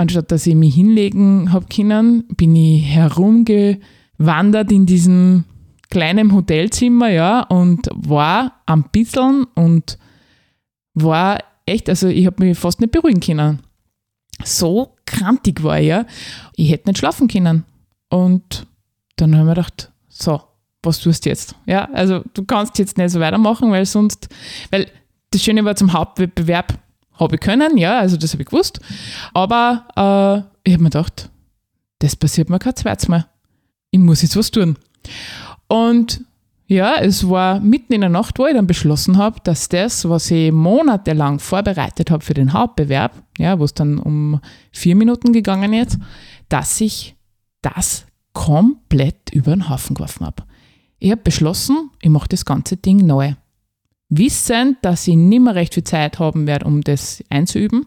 anstatt 0.00 0.32
dass 0.32 0.46
ich 0.46 0.54
mich 0.54 0.74
hinlegen 0.74 1.52
habe 1.52 1.66
können, 1.66 2.24
bin 2.28 2.56
ich 2.56 2.86
herumgewandert 2.86 4.72
in 4.72 4.86
diesem 4.86 5.44
kleinen 5.90 6.32
Hotelzimmer, 6.32 7.10
ja, 7.10 7.42
und 7.42 7.88
war 7.92 8.62
am 8.64 8.84
Bisseln 8.90 9.44
und 9.54 9.98
war 10.94 11.38
echt, 11.66 11.88
also 11.90 12.08
ich 12.08 12.26
habe 12.26 12.44
mich 12.44 12.58
fast 12.58 12.80
nicht 12.80 12.92
beruhigen 12.92 13.20
können. 13.20 13.60
So 14.42 14.96
krantig 15.04 15.62
war 15.62 15.78
ich, 15.78 15.88
ja. 15.88 16.06
Ich 16.56 16.70
hätte 16.70 16.88
nicht 16.88 16.98
schlafen 16.98 17.28
können. 17.28 17.64
Und 18.08 18.66
dann 19.16 19.32
habe 19.34 19.42
ich 19.42 19.48
mir 19.48 19.54
gedacht, 19.54 19.92
so, 20.08 20.40
was 20.82 21.00
tust 21.00 21.26
du 21.26 21.28
jetzt? 21.28 21.54
Ja, 21.66 21.90
also 21.92 22.22
du 22.32 22.44
kannst 22.44 22.78
jetzt 22.78 22.96
nicht 22.96 23.10
so 23.10 23.20
weitermachen, 23.20 23.70
weil 23.70 23.84
sonst, 23.84 24.28
weil 24.70 24.86
das 25.30 25.42
Schöne 25.42 25.64
war 25.64 25.76
zum 25.76 25.92
Hauptwettbewerb, 25.92 26.78
habe 27.20 27.36
ich 27.36 27.40
können, 27.40 27.76
ja, 27.76 27.98
also 27.98 28.16
das 28.16 28.32
habe 28.32 28.42
ich 28.42 28.48
gewusst. 28.48 28.80
Aber 29.34 29.86
äh, 29.96 30.68
ich 30.68 30.74
habe 30.74 30.82
mir 30.82 30.90
gedacht, 30.90 31.30
das 31.98 32.16
passiert 32.16 32.50
mir 32.50 32.58
kein 32.58 32.76
zweites 32.76 33.08
Mal. 33.08 33.26
Ich 33.90 34.00
muss 34.00 34.22
jetzt 34.22 34.36
was 34.36 34.50
tun. 34.50 34.76
Und 35.68 36.24
ja, 36.66 36.96
es 37.00 37.28
war 37.28 37.58
mitten 37.58 37.92
in 37.92 38.00
der 38.00 38.10
Nacht, 38.10 38.38
wo 38.38 38.46
ich 38.46 38.54
dann 38.54 38.66
beschlossen 38.66 39.18
habe, 39.18 39.40
dass 39.42 39.68
das, 39.68 40.08
was 40.08 40.30
ich 40.30 40.52
monatelang 40.52 41.40
vorbereitet 41.40 42.10
habe 42.10 42.24
für 42.24 42.34
den 42.34 42.52
Hauptbewerb, 42.52 43.12
ja, 43.38 43.58
wo 43.58 43.64
es 43.64 43.74
dann 43.74 43.98
um 43.98 44.40
vier 44.70 44.94
Minuten 44.94 45.32
gegangen 45.32 45.72
ist, 45.72 45.98
dass 46.48 46.80
ich 46.80 47.16
das 47.60 48.06
komplett 48.32 49.30
über 49.32 49.50
den 49.50 49.68
Haufen 49.68 49.94
geworfen 49.94 50.24
habe. 50.26 50.44
Ich 51.00 51.10
habe 51.10 51.22
beschlossen, 51.22 51.90
ich 52.00 52.10
mache 52.10 52.28
das 52.28 52.44
ganze 52.44 52.76
Ding 52.76 52.98
neu 52.98 53.34
wissend, 54.10 54.78
dass 54.82 55.06
ich 55.08 55.16
nicht 55.16 55.40
mehr 55.40 55.54
recht 55.54 55.74
viel 55.74 55.84
Zeit 55.84 56.18
haben 56.18 56.46
werde, 56.46 56.66
um 56.66 56.82
das 56.82 57.24
einzuüben. 57.30 57.86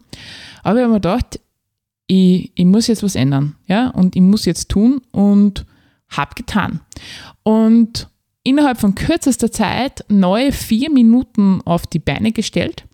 Aber 0.62 0.78
ich 0.78 0.82
habe 0.82 0.92
mir 0.94 1.00
gedacht, 1.00 1.40
ich, 2.06 2.52
ich 2.54 2.64
muss 2.64 2.86
jetzt 2.86 3.02
was 3.02 3.14
ändern, 3.14 3.56
ja, 3.66 3.88
und 3.90 4.16
ich 4.16 4.22
muss 4.22 4.44
jetzt 4.44 4.68
tun 4.70 5.00
und 5.12 5.64
habe 6.08 6.34
getan. 6.34 6.80
Und 7.42 8.08
innerhalb 8.42 8.78
von 8.78 8.94
kürzester 8.94 9.50
Zeit 9.50 10.04
neue 10.08 10.52
vier 10.52 10.90
Minuten 10.90 11.60
auf 11.64 11.86
die 11.86 11.98
Beine 11.98 12.32
gestellt. 12.32 12.84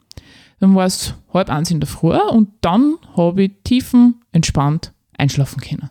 Dann 0.58 0.74
war 0.74 0.86
es 0.86 1.14
halb 1.32 1.48
eins 1.50 1.70
in 1.70 1.80
der 1.80 1.88
Früh 1.88 2.18
und 2.18 2.50
dann 2.60 2.96
habe 3.16 3.44
ich 3.44 3.52
tiefen 3.64 4.20
entspannt 4.32 4.92
einschlafen 5.16 5.60
können. 5.60 5.90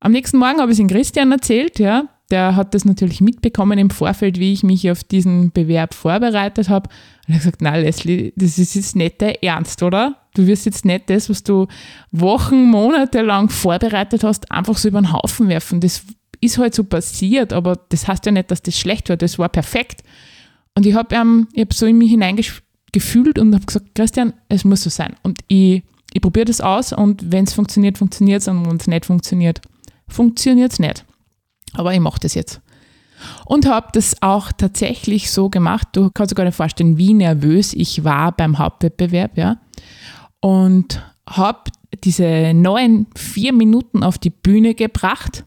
Am 0.00 0.12
nächsten 0.12 0.38
Morgen 0.38 0.60
habe 0.60 0.70
ich 0.70 0.76
es 0.76 0.80
in 0.80 0.88
Christian 0.88 1.32
erzählt, 1.32 1.78
ja, 1.78 2.08
der 2.30 2.56
hat 2.56 2.74
das 2.74 2.84
natürlich 2.84 3.20
mitbekommen 3.20 3.78
im 3.78 3.90
Vorfeld, 3.90 4.38
wie 4.38 4.52
ich 4.52 4.62
mich 4.62 4.90
auf 4.90 5.02
diesen 5.02 5.50
Bewerb 5.50 5.94
vorbereitet 5.94 6.68
habe. 6.68 6.90
Und 7.26 7.32
er 7.32 7.34
hat 7.34 7.40
gesagt, 7.42 7.62
na 7.62 7.76
Leslie, 7.76 8.32
das 8.36 8.58
ist 8.58 8.74
jetzt 8.74 8.96
nicht 8.96 9.20
der 9.20 9.42
Ernst, 9.42 9.82
oder? 9.82 10.16
Du 10.34 10.46
wirst 10.46 10.66
jetzt 10.66 10.84
nicht 10.84 11.08
das, 11.08 11.30
was 11.30 11.42
du 11.42 11.66
Wochen, 12.12 12.64
Monate 12.64 13.22
lang 13.22 13.48
vorbereitet 13.48 14.24
hast, 14.24 14.50
einfach 14.52 14.76
so 14.76 14.88
über 14.88 15.00
den 15.00 15.12
Haufen 15.12 15.48
werfen. 15.48 15.80
Das 15.80 16.02
ist 16.40 16.58
halt 16.58 16.74
so 16.74 16.84
passiert, 16.84 17.52
aber 17.52 17.80
das 17.88 18.06
heißt 18.06 18.26
ja 18.26 18.32
nicht, 18.32 18.50
dass 18.50 18.62
das 18.62 18.78
schlecht 18.78 19.08
war. 19.08 19.16
Das 19.16 19.38
war 19.38 19.48
perfekt. 19.48 20.02
Und 20.74 20.86
ich 20.86 20.94
habe 20.94 21.14
ähm, 21.14 21.48
hab 21.56 21.72
so 21.72 21.86
in 21.86 21.98
mich 21.98 22.10
hineingefühlt 22.10 23.38
und 23.38 23.54
habe 23.54 23.64
gesagt, 23.64 23.94
Christian, 23.94 24.34
es 24.48 24.64
muss 24.64 24.82
so 24.82 24.90
sein. 24.90 25.16
Und 25.22 25.40
ich, 25.48 25.82
ich 26.12 26.20
probiere 26.20 26.44
das 26.44 26.60
aus 26.60 26.92
und 26.92 27.32
wenn 27.32 27.44
es 27.44 27.54
funktioniert, 27.54 27.98
funktioniert 27.98 28.42
es 28.42 28.48
und 28.48 28.68
wenn 28.68 28.76
es 28.76 28.86
nicht 28.86 29.06
funktioniert, 29.06 29.60
funktioniert 30.08 30.72
es 30.72 30.78
nicht. 30.78 31.04
Aber 31.74 31.92
ich 31.92 32.00
mache 32.00 32.20
das 32.20 32.34
jetzt. 32.34 32.60
Und 33.46 33.66
habe 33.66 33.88
das 33.92 34.22
auch 34.22 34.52
tatsächlich 34.52 35.30
so 35.30 35.48
gemacht. 35.48 35.88
Du 35.92 36.10
kannst 36.10 36.30
dir 36.30 36.36
gar 36.36 36.44
nicht 36.44 36.54
vorstellen, 36.54 36.98
wie 36.98 37.14
nervös 37.14 37.72
ich 37.74 38.04
war 38.04 38.32
beim 38.32 38.58
Hauptwettbewerb, 38.58 39.36
ja. 39.36 39.56
Und 40.40 41.02
habe 41.28 41.70
diese 42.04 42.52
neuen 42.54 43.06
vier 43.16 43.52
Minuten 43.52 44.02
auf 44.02 44.18
die 44.18 44.30
Bühne 44.30 44.74
gebracht. 44.74 45.44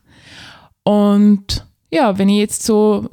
Und 0.84 1.66
ja, 1.92 2.18
wenn 2.18 2.30
ich 2.30 2.38
jetzt 2.38 2.64
so 2.64 3.08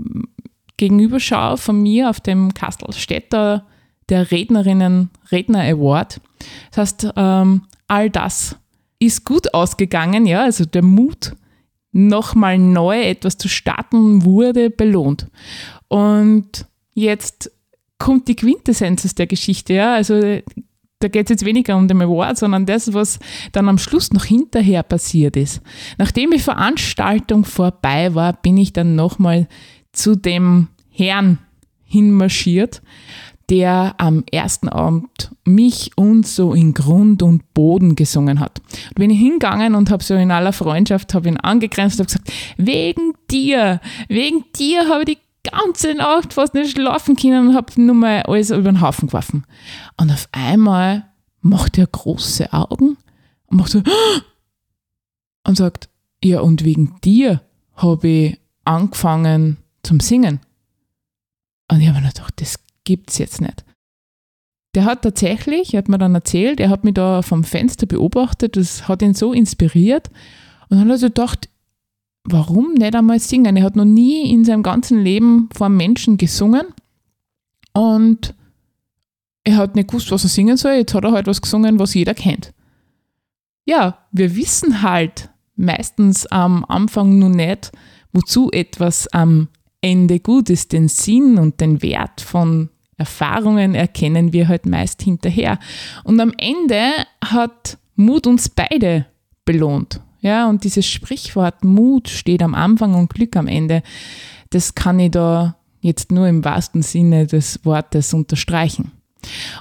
gegenüber 0.77 1.21
schaue 1.21 1.57
von 1.57 1.83
mir 1.83 2.11
auf 2.11 2.21
dem 2.21 2.55
Kastelstädter 2.55 3.65
der 4.09 4.31
Rednerinnen 4.31 5.11
Redner 5.31 5.61
Award, 5.61 6.21
das 6.71 6.79
heißt, 6.79 7.13
ähm, 7.17 7.63
all 7.89 8.11
das 8.11 8.57
ist 8.99 9.25
gut 9.25 9.53
ausgegangen, 9.55 10.27
ja, 10.27 10.43
also 10.43 10.65
der 10.65 10.83
Mut, 10.83 11.35
nochmal 11.93 12.59
neu 12.59 13.01
etwas 13.01 13.39
zu 13.39 13.49
starten, 13.49 14.25
wurde 14.25 14.71
belohnt. 14.71 15.29
Und 15.89 16.67
jetzt 16.95 17.51
kommt 17.99 18.29
die 18.29 18.37
Quintessenz 18.37 19.15
der 19.15 19.27
Geschichte, 19.27 19.75
ja, 19.75 19.95
also 19.95 20.41
da 21.01 21.09
geht 21.09 21.27
es 21.27 21.31
jetzt 21.31 21.45
weniger 21.45 21.77
um 21.77 21.87
den 21.87 22.03
Award, 22.03 22.39
sondern 22.39 22.67
das, 22.67 22.93
was 22.93 23.19
dann 23.53 23.69
am 23.69 23.79
Schluss 23.79 24.13
noch 24.13 24.25
hinterher 24.25 24.83
passiert 24.83 25.37
ist. 25.37 25.61
Nachdem 25.97 26.33
die 26.33 26.41
Veranstaltung 26.41 27.45
vorbei 27.45 28.15
war, 28.15 28.33
bin 28.33 28.57
ich 28.57 28.73
dann 28.73 28.97
nochmal 28.97 29.47
zu 29.93 30.17
dem 30.17 30.69
Herrn 30.91 31.39
hinmarschiert, 31.85 32.83
der 33.51 33.95
am 33.99 34.25
ersten 34.31 34.69
Abend 34.69 35.31
mich 35.45 35.93
und 35.97 36.27
so 36.27 36.53
in 36.53 36.75
Grund 36.75 37.23
und 37.23 37.55
Boden 37.55 37.97
gesungen 37.97 38.41
hat. 38.41 38.61
Und 38.89 38.97
bin 38.97 39.11
ich 39.11 39.19
hingegangen 39.19 39.75
und 39.75 39.91
habe 39.91 40.05
so 40.05 40.15
in 40.15 40.31
aller 40.31 40.53
Freundschaft 40.53 41.15
habe 41.15 41.29
ihn 41.29 41.39
angegrenzt 41.39 41.99
und 41.99 42.07
gesagt, 42.07 42.31
wegen 42.57 43.15
dir, 43.31 43.81
wegen 44.09 44.45
dir 44.57 44.89
habe 44.89 45.05
ich 45.07 45.19
die 45.19 45.51
ganze 45.51 45.95
Nacht 45.95 46.35
fast 46.35 46.55
nicht 46.55 46.73
schlafen 46.73 47.17
können 47.17 47.49
und 47.49 47.55
habe 47.55 47.81
nur 47.81 47.95
mal 47.95 48.23
alles 48.23 48.51
über 48.51 48.71
den 48.71 48.81
Haufen 48.81 49.09
geworfen. 49.09 49.45
Und 49.97 50.11
auf 50.11 50.29
einmal 50.33 51.07
macht 51.41 51.79
er 51.79 51.87
große 51.87 52.53
Augen 52.53 52.99
und 53.47 53.57
macht 53.57 53.71
so 53.71 53.83
und 55.47 55.57
sagt, 55.57 55.89
ja 56.23 56.41
und 56.41 56.65
wegen 56.65 56.97
dir 57.03 57.41
habe 57.77 58.09
ich 58.09 58.41
angefangen 58.65 59.57
zum 59.83 60.01
Singen. 60.01 60.41
Und 61.71 61.81
ich 61.81 61.89
habe 61.89 62.01
mir 62.01 62.09
gedacht, 62.09 62.35
das 62.41 62.59
gibt 62.89 63.11
es 63.11 63.19
jetzt 63.19 63.43
nicht. 63.43 63.67
Der 64.75 64.87
hat 64.87 65.03
tatsächlich, 65.03 65.75
er 65.75 65.79
hat 65.79 65.89
mir 65.91 65.99
dann 65.99 66.15
erzählt, 66.15 66.59
er 66.59 66.71
hat 66.71 66.85
mich 66.85 66.95
da 66.95 67.21
vom 67.21 67.45
Fenster 67.45 67.85
beobachtet, 67.85 68.57
das 68.57 68.89
hat 68.89 69.03
ihn 69.03 69.13
so 69.13 69.35
inspiriert 69.35 70.09
und 70.69 70.79
dann 70.79 70.81
hat 70.81 70.87
er 70.87 70.93
also 70.93 71.07
gedacht, 71.09 71.51
warum 72.25 72.73
nicht 72.73 72.95
einmal 72.95 73.21
singen? 73.21 73.57
Er 73.57 73.65
hat 73.65 73.77
noch 73.77 73.85
nie 73.85 74.33
in 74.33 74.47
seinem 74.47 74.63
ganzen 74.63 75.03
Leben 75.03 75.51
vor 75.55 75.69
Menschen 75.69 76.17
gesungen 76.17 76.63
und 77.75 78.35
er 79.45 79.57
hat 79.57 79.75
nicht 79.75 79.89
gewusst, 79.89 80.11
was 80.11 80.25
er 80.25 80.31
singen 80.31 80.57
soll. 80.57 80.73
Jetzt 80.73 80.95
hat 80.95 81.05
er 81.05 81.13
halt 81.13 81.27
was 81.27 81.43
gesungen, 81.43 81.79
was 81.79 81.93
jeder 81.93 82.15
kennt. 82.15 82.55
Ja, 83.67 83.99
wir 84.13 84.35
wissen 84.35 84.81
halt 84.81 85.29
meistens 85.57 86.25
am 86.27 86.65
Anfang 86.65 87.19
nur 87.19 87.29
nicht, 87.29 87.71
wozu 88.15 88.51
etwas 88.51 89.09
am 89.09 89.49
Ende 89.83 90.21
gut 90.21 90.49
ist. 90.49 90.73
Den 90.73 90.89
Sinn 90.89 91.37
und 91.37 91.61
den 91.61 91.83
Wert 91.83 92.23
von 92.23 92.71
Erfahrungen 92.99 93.75
erkennen 93.75 94.33
wir 94.33 94.49
halt 94.49 94.67
meist 94.67 95.03
hinterher. 95.03 95.59
Und 96.05 96.21
am 96.21 96.33
Ende 96.37 96.91
hat 97.25 97.79
Mut 97.95 98.27
uns 98.27 98.49
beide 98.49 99.07
belohnt. 99.45 100.01
Ja, 100.21 100.49
und 100.49 100.65
dieses 100.65 100.87
Sprichwort 100.87 101.65
Mut 101.65 102.09
steht 102.09 102.43
am 102.43 102.55
Anfang 102.55 102.95
und 102.95 103.15
Glück 103.15 103.37
am 103.37 103.47
Ende, 103.47 103.83
das 104.51 104.75
kann 104.75 104.99
ich 104.99 105.13
da 105.13 105.57
jetzt 105.81 106.11
nur 106.11 106.27
im 106.27 106.45
wahrsten 106.45 106.83
Sinne 106.83 107.27
des 107.27 107.65
Wortes 107.65 108.13
unterstreichen. 108.13 108.91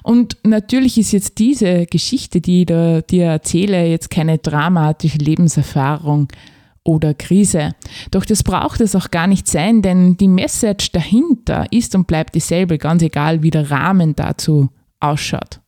Und 0.02 0.38
natürlich 0.44 0.98
ist 0.98 1.12
jetzt 1.12 1.38
diese 1.38 1.86
Geschichte, 1.86 2.42
die 2.42 2.62
ich 2.62 3.06
dir 3.08 3.26
erzähle, 3.26 3.88
jetzt 3.88 4.10
keine 4.10 4.38
dramatische 4.38 5.18
Lebenserfahrung 5.18 6.30
oder 6.88 7.14
Krise. 7.14 7.76
Doch 8.12 8.26
das 8.26 8.44
braucht 8.44 8.80
es 8.82 8.96
auch 8.96 9.12
gar 9.12 9.28
nicht 9.28 9.48
sein, 9.48 9.82
denn 9.82 10.16
die 10.18 10.30
Message 10.30 10.92
dahinter 10.94 11.68
ist 11.72 11.94
und 11.96 12.08
bleibt 12.08 12.34
dieselbe, 12.34 12.78
ganz 12.78 13.04
egal, 13.04 13.44
wie 13.44 13.52
der 13.52 13.70
Rahmen 13.70 14.16
dazu 14.16 14.70
ausschaut. 15.00 15.60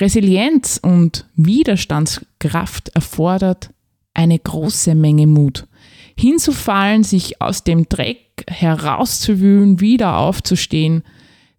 Resilienz 0.00 0.80
und 0.82 1.26
Widerstandskraft 1.36 2.88
erfordert 2.94 3.70
eine 4.14 4.38
große 4.38 4.94
Menge 4.94 5.26
Mut. 5.26 5.68
Hinzufallen, 6.16 7.04
sich 7.04 7.40
aus 7.40 7.62
dem 7.62 7.88
Dreck 7.88 8.44
herauszuwühlen, 8.48 9.80
wieder 9.80 10.16
aufzustehen, 10.16 11.04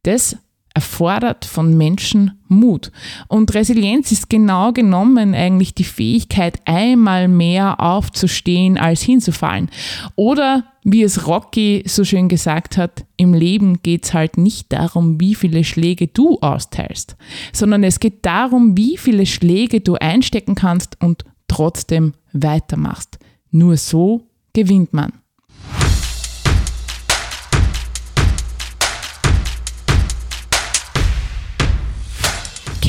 das 0.03 0.35
erfordert 0.73 1.45
von 1.45 1.77
Menschen 1.77 2.39
Mut. 2.47 2.91
Und 3.27 3.53
Resilienz 3.53 4.11
ist 4.11 4.29
genau 4.29 4.71
genommen 4.71 5.33
eigentlich 5.33 5.73
die 5.73 5.83
Fähigkeit, 5.83 6.59
einmal 6.65 7.27
mehr 7.27 7.79
aufzustehen, 7.79 8.77
als 8.77 9.01
hinzufallen. 9.01 9.69
Oder 10.15 10.65
wie 10.83 11.03
es 11.03 11.27
Rocky 11.27 11.83
so 11.85 12.03
schön 12.03 12.29
gesagt 12.29 12.77
hat, 12.77 13.05
im 13.17 13.33
Leben 13.33 13.81
geht 13.83 14.05
es 14.05 14.13
halt 14.13 14.37
nicht 14.37 14.71
darum, 14.71 15.19
wie 15.19 15.35
viele 15.35 15.63
Schläge 15.63 16.07
du 16.07 16.39
austeilst, 16.39 17.15
sondern 17.53 17.83
es 17.83 17.99
geht 17.99 18.25
darum, 18.25 18.77
wie 18.77 18.97
viele 18.97 19.25
Schläge 19.25 19.81
du 19.81 19.95
einstecken 19.95 20.55
kannst 20.55 20.97
und 21.01 21.25
trotzdem 21.47 22.13
weitermachst. 22.31 23.19
Nur 23.51 23.77
so 23.77 24.23
gewinnt 24.53 24.93
man. 24.93 25.13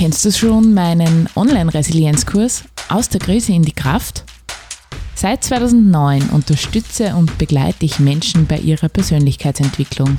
Kennst 0.00 0.24
du 0.24 0.32
schon 0.32 0.72
meinen 0.72 1.28
Online-Resilienzkurs 1.36 2.64
aus 2.88 3.10
der 3.10 3.20
Krise 3.20 3.52
in 3.52 3.60
die 3.60 3.74
Kraft? 3.74 4.24
Seit 5.14 5.44
2009 5.44 6.30
unterstütze 6.30 7.14
und 7.16 7.36
begleite 7.36 7.84
ich 7.84 7.98
Menschen 7.98 8.46
bei 8.46 8.56
ihrer 8.56 8.88
Persönlichkeitsentwicklung. 8.88 10.16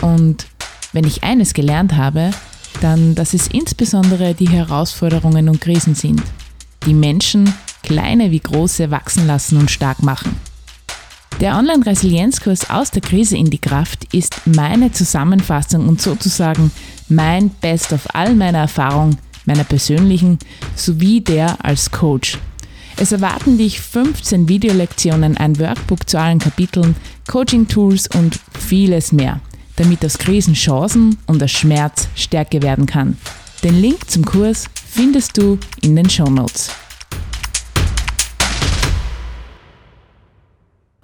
Und 0.00 0.46
wenn 0.92 1.02
ich 1.02 1.24
eines 1.24 1.54
gelernt 1.54 1.96
habe, 1.96 2.30
dann, 2.80 3.16
dass 3.16 3.34
es 3.34 3.48
insbesondere 3.48 4.32
die 4.32 4.48
Herausforderungen 4.48 5.48
und 5.48 5.60
Krisen 5.60 5.96
sind, 5.96 6.22
die 6.86 6.94
Menschen, 6.94 7.52
kleine 7.82 8.30
wie 8.30 8.38
große, 8.38 8.92
wachsen 8.92 9.26
lassen 9.26 9.58
und 9.58 9.72
stark 9.72 10.04
machen. 10.04 10.36
Der 11.40 11.56
Online-Resilienzkurs 11.56 12.70
aus 12.70 12.92
der 12.92 13.02
Krise 13.02 13.36
in 13.36 13.50
die 13.50 13.58
Kraft 13.58 14.14
ist 14.14 14.42
meine 14.46 14.92
Zusammenfassung 14.92 15.88
und 15.88 16.00
sozusagen 16.00 16.70
mein 17.08 17.50
Best 17.50 17.92
of 17.92 18.06
all 18.14 18.34
meiner 18.34 18.58
Erfahrung, 18.58 19.16
meiner 19.44 19.64
persönlichen 19.64 20.38
sowie 20.74 21.20
der 21.20 21.64
als 21.64 21.90
Coach. 21.90 22.38
Es 22.98 23.12
erwarten 23.12 23.58
dich 23.58 23.80
15 23.80 24.48
Videolektionen, 24.48 25.36
ein 25.36 25.58
Workbook 25.58 26.08
zu 26.08 26.18
allen 26.18 26.38
Kapiteln, 26.38 26.96
Coaching-Tools 27.28 28.08
und 28.14 28.40
vieles 28.58 29.12
mehr, 29.12 29.40
damit 29.76 30.04
aus 30.04 30.16
Krisen 30.16 30.54
Chancen 30.54 31.18
und 31.26 31.42
aus 31.42 31.50
Schmerz 31.50 32.08
Stärke 32.14 32.62
werden 32.62 32.86
kann. 32.86 33.18
Den 33.62 33.80
Link 33.80 34.10
zum 34.10 34.24
Kurs 34.24 34.64
findest 34.88 35.36
du 35.36 35.58
in 35.82 35.94
den 35.94 36.08
Show 36.08 36.30
Notes. 36.30 36.70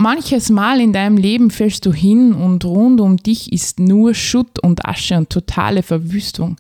Manches 0.03 0.51
Mal 0.51 0.81
in 0.81 0.93
deinem 0.93 1.17
Leben 1.17 1.53
fällst 1.53 1.87
du 1.87 1.93
hin 1.93 2.33
und 2.33 2.65
rund 2.65 3.01
um 3.01 3.19
dich 3.19 3.53
ist 3.53 3.79
nur 3.79 4.15
Schutt 4.15 4.59
und 4.59 4.85
Asche 4.85 5.17
und 5.17 5.31
totale 5.31 5.85
Verwüstung. 5.85 6.57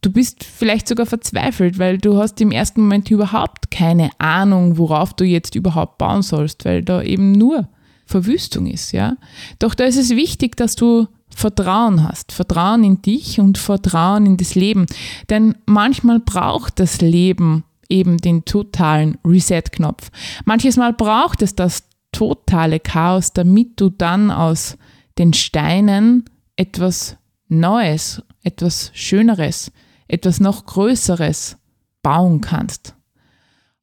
Du 0.00 0.10
bist 0.10 0.42
vielleicht 0.42 0.88
sogar 0.88 1.04
verzweifelt, 1.04 1.78
weil 1.78 1.98
du 1.98 2.16
hast 2.16 2.40
im 2.40 2.50
ersten 2.50 2.80
Moment 2.80 3.10
überhaupt 3.10 3.70
keine 3.70 4.08
Ahnung, 4.16 4.78
worauf 4.78 5.12
du 5.12 5.24
jetzt 5.24 5.54
überhaupt 5.54 5.98
bauen 5.98 6.22
sollst, 6.22 6.64
weil 6.64 6.82
da 6.82 7.02
eben 7.02 7.32
nur 7.32 7.68
Verwüstung 8.06 8.66
ist, 8.66 8.92
ja. 8.92 9.18
Doch 9.58 9.74
da 9.74 9.84
ist 9.84 9.98
es 9.98 10.16
wichtig, 10.16 10.56
dass 10.56 10.74
du 10.74 11.08
Vertrauen 11.28 12.08
hast. 12.08 12.32
Vertrauen 12.32 12.84
in 12.84 13.02
dich 13.02 13.38
und 13.38 13.58
Vertrauen 13.58 14.24
in 14.24 14.38
das 14.38 14.54
Leben. 14.54 14.86
Denn 15.28 15.56
manchmal 15.66 16.20
braucht 16.20 16.80
das 16.80 17.02
Leben 17.02 17.64
eben 17.90 18.18
den 18.18 18.44
totalen 18.44 19.18
Reset-Knopf. 19.26 20.10
Manches 20.46 20.76
Mal 20.78 20.94
braucht 20.94 21.42
es 21.42 21.54
das 21.54 21.87
totale 22.18 22.80
Chaos, 22.80 23.32
damit 23.32 23.80
du 23.80 23.90
dann 23.90 24.30
aus 24.32 24.76
den 25.18 25.32
Steinen 25.32 26.24
etwas 26.56 27.16
Neues, 27.48 28.22
etwas 28.42 28.90
Schöneres, 28.92 29.70
etwas 30.08 30.40
noch 30.40 30.66
Größeres 30.66 31.56
bauen 32.02 32.40
kannst. 32.40 32.94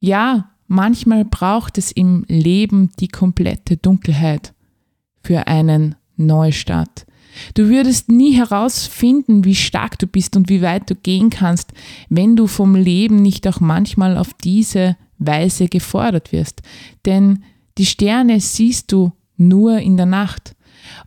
Ja, 0.00 0.50
manchmal 0.66 1.24
braucht 1.24 1.78
es 1.78 1.92
im 1.92 2.24
Leben 2.28 2.90
die 3.00 3.08
komplette 3.08 3.78
Dunkelheit 3.78 4.52
für 5.22 5.46
einen 5.46 5.94
Neustart. 6.16 7.06
Du 7.54 7.68
würdest 7.68 8.10
nie 8.10 8.32
herausfinden, 8.32 9.44
wie 9.44 9.54
stark 9.54 9.98
du 9.98 10.06
bist 10.06 10.36
und 10.36 10.48
wie 10.48 10.62
weit 10.62 10.90
du 10.90 10.94
gehen 10.94 11.30
kannst, 11.30 11.72
wenn 12.08 12.36
du 12.36 12.46
vom 12.46 12.74
Leben 12.74 13.22
nicht 13.22 13.48
auch 13.48 13.60
manchmal 13.60 14.16
auf 14.18 14.34
diese 14.34 14.96
Weise 15.18 15.68
gefordert 15.68 16.32
wirst. 16.32 16.62
Denn 17.04 17.42
die 17.78 17.86
Sterne 17.86 18.40
siehst 18.40 18.92
du 18.92 19.12
nur 19.36 19.78
in 19.78 19.96
der 19.96 20.06
Nacht. 20.06 20.54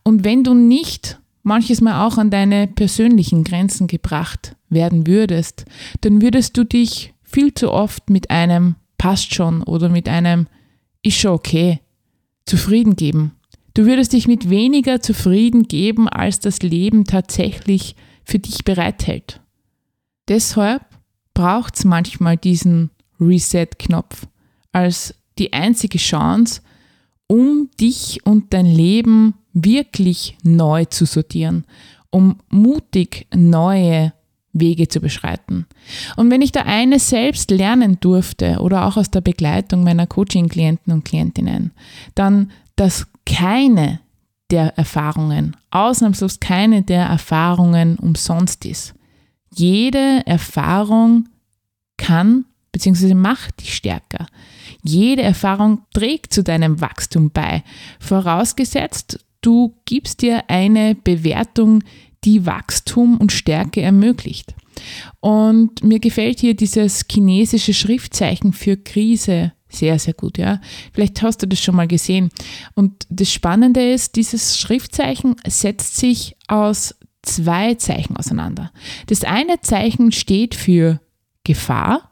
Und 0.04 0.24
wenn 0.24 0.44
du 0.44 0.54
nicht 0.54 1.20
manches 1.44 1.82
Mal 1.82 2.06
auch 2.06 2.18
an 2.18 2.30
deine 2.30 2.68
persönlichen 2.68 3.44
Grenzen 3.44 3.88
gebracht 3.88 4.56
werden 4.70 5.08
würdest, 5.08 5.66
dann 6.02 6.22
würdest 6.22 6.58
du 6.58 6.64
dich 6.64 7.14
viel 7.24 7.54
zu 7.54 7.72
oft 7.72 8.10
mit 8.10 8.30
einem 8.30 8.76
passt 8.98 9.34
schon 9.34 9.64
oder 9.64 9.90
mit 9.90 10.08
einem 10.08 10.48
ist 11.02 11.18
schon 11.18 11.32
okay 11.32 11.80
zufrieden 12.46 12.96
geben. 12.96 13.34
Du 13.74 13.86
würdest 13.86 14.14
dich 14.14 14.28
mit 14.28 14.50
weniger 14.50 15.02
zufrieden 15.02 15.68
geben, 15.68 16.10
als 16.10 16.40
das 16.40 16.62
Leben 16.62 17.06
tatsächlich 17.06 17.96
für 18.24 18.40
dich 18.40 18.66
bereithält. 18.66 19.42
Deshalb 20.28 20.84
braucht 21.34 21.78
es 21.78 21.86
manchmal 21.86 22.38
diesen 22.38 22.90
Reset-Knopf 23.20 24.28
als 24.72 25.16
die 25.40 25.54
einzige 25.54 25.98
Chance, 25.98 26.62
um 27.28 27.70
dich 27.80 28.26
und 28.26 28.54
dein 28.54 28.66
Leben 28.66 29.36
wirklich 29.54 30.38
neu 30.44 30.86
zu 30.86 31.06
sortieren, 31.06 31.66
um 32.12 32.38
mutig 32.50 33.28
neue 33.34 34.14
Wege 34.52 34.88
zu 34.88 35.00
beschreiten. 35.00 35.66
Und 36.16 36.32
wenn 36.32 36.42
ich 36.42 36.52
da 36.52 36.62
eine 36.62 37.00
selbst 37.00 37.52
lernen 37.52 38.00
durfte 38.00 38.60
oder 38.60 38.86
auch 38.86 38.98
aus 38.98 39.12
der 39.12 39.22
Begleitung 39.22 39.84
meiner 39.84 40.08
Coaching-Klienten 40.08 40.92
und 40.92 41.06
Klientinnen, 41.06 41.72
dann, 42.16 42.52
dass 42.76 43.08
keine 43.26 44.00
der 44.50 44.78
Erfahrungen, 44.78 45.56
ausnahmslos 45.70 46.40
keine 46.40 46.82
der 46.82 47.06
Erfahrungen 47.06 47.98
umsonst 47.98 48.66
ist. 48.66 48.96
Jede 49.54 50.26
Erfahrung 50.26 51.30
kann 51.98 52.46
bzw. 52.72 53.14
macht 53.14 53.62
dich 53.62 53.76
stärker. 53.76 54.28
Jede 54.84 55.22
Erfahrung 55.22 55.82
trägt 55.94 56.34
zu 56.34 56.44
deinem 56.44 56.82
Wachstum 56.82 57.32
bei, 57.32 57.64
vorausgesetzt, 58.00 59.26
du 59.42 59.76
gibst 59.86 60.22
dir 60.22 60.50
eine 60.50 60.96
Bewertung, 60.96 61.84
die 62.24 62.46
Wachstum 62.46 63.18
und 63.18 63.32
Stärke 63.32 63.82
ermöglicht. 63.82 64.54
Und 65.20 65.84
mir 65.84 66.00
gefällt 66.00 66.40
hier 66.40 66.56
dieses 66.56 67.06
chinesische 67.10 67.74
Schriftzeichen 67.74 68.54
für 68.54 68.78
Krise 68.78 69.54
sehr, 69.70 70.00
sehr 70.00 70.14
gut, 70.14 70.38
ja. 70.38 70.60
Vielleicht 70.94 71.22
hast 71.22 71.44
du 71.44 71.48
das 71.48 71.60
schon 71.62 71.76
mal 71.76 71.88
gesehen. 71.88 72.30
Und 72.74 73.06
das 73.10 73.32
Spannende 73.32 73.92
ist, 73.92 74.16
dieses 74.16 74.58
Schriftzeichen 74.58 75.36
setzt 75.48 75.98
sich 75.98 76.36
aus 76.48 76.96
zwei 77.22 77.76
Zeichen 77.76 78.18
auseinander. 78.18 78.72
Das 79.08 79.24
eine 79.24 79.62
Zeichen 79.62 80.12
steht 80.12 80.56
für 80.56 81.00
Gefahr 81.44 82.09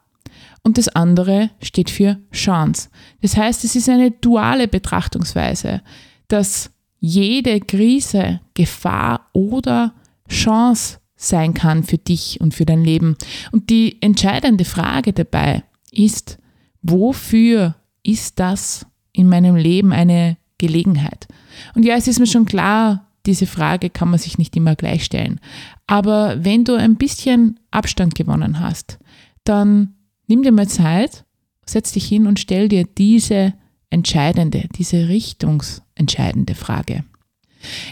und 0.62 0.78
das 0.78 0.88
andere 0.88 1.50
steht 1.60 1.90
für 1.90 2.18
Chance. 2.32 2.88
Das 3.22 3.36
heißt, 3.36 3.64
es 3.64 3.76
ist 3.76 3.88
eine 3.88 4.10
duale 4.10 4.68
Betrachtungsweise, 4.68 5.82
dass 6.28 6.70
jede 7.00 7.60
Krise 7.60 8.40
Gefahr 8.54 9.26
oder 9.32 9.94
Chance 10.28 10.98
sein 11.16 11.54
kann 11.54 11.82
für 11.82 11.98
dich 11.98 12.40
und 12.40 12.54
für 12.54 12.64
dein 12.64 12.84
Leben. 12.84 13.16
Und 13.50 13.70
die 13.70 14.00
entscheidende 14.00 14.64
Frage 14.64 15.12
dabei 15.12 15.64
ist, 15.90 16.38
wofür 16.82 17.74
ist 18.02 18.38
das 18.38 18.86
in 19.12 19.28
meinem 19.28 19.56
Leben 19.56 19.92
eine 19.92 20.36
Gelegenheit? 20.58 21.26
Und 21.74 21.84
ja, 21.84 21.96
es 21.96 22.08
ist 22.08 22.20
mir 22.20 22.26
schon 22.26 22.46
klar, 22.46 23.06
diese 23.26 23.46
Frage 23.46 23.90
kann 23.90 24.10
man 24.10 24.18
sich 24.18 24.38
nicht 24.38 24.56
immer 24.56 24.76
gleich 24.76 25.04
stellen. 25.04 25.40
Aber 25.86 26.44
wenn 26.44 26.64
du 26.64 26.74
ein 26.74 26.96
bisschen 26.96 27.58
Abstand 27.70 28.14
gewonnen 28.14 28.60
hast, 28.60 28.98
dann 29.44 29.94
nimm 30.28 30.42
dir 30.42 30.52
mal 30.52 30.68
Zeit, 30.68 31.24
setz 31.66 31.92
dich 31.92 32.06
hin 32.06 32.26
und 32.26 32.38
stell 32.38 32.68
dir 32.68 32.84
diese 32.84 33.54
entscheidende, 33.90 34.68
diese 34.76 35.08
richtungsentscheidende 35.08 36.54
Frage. 36.54 37.04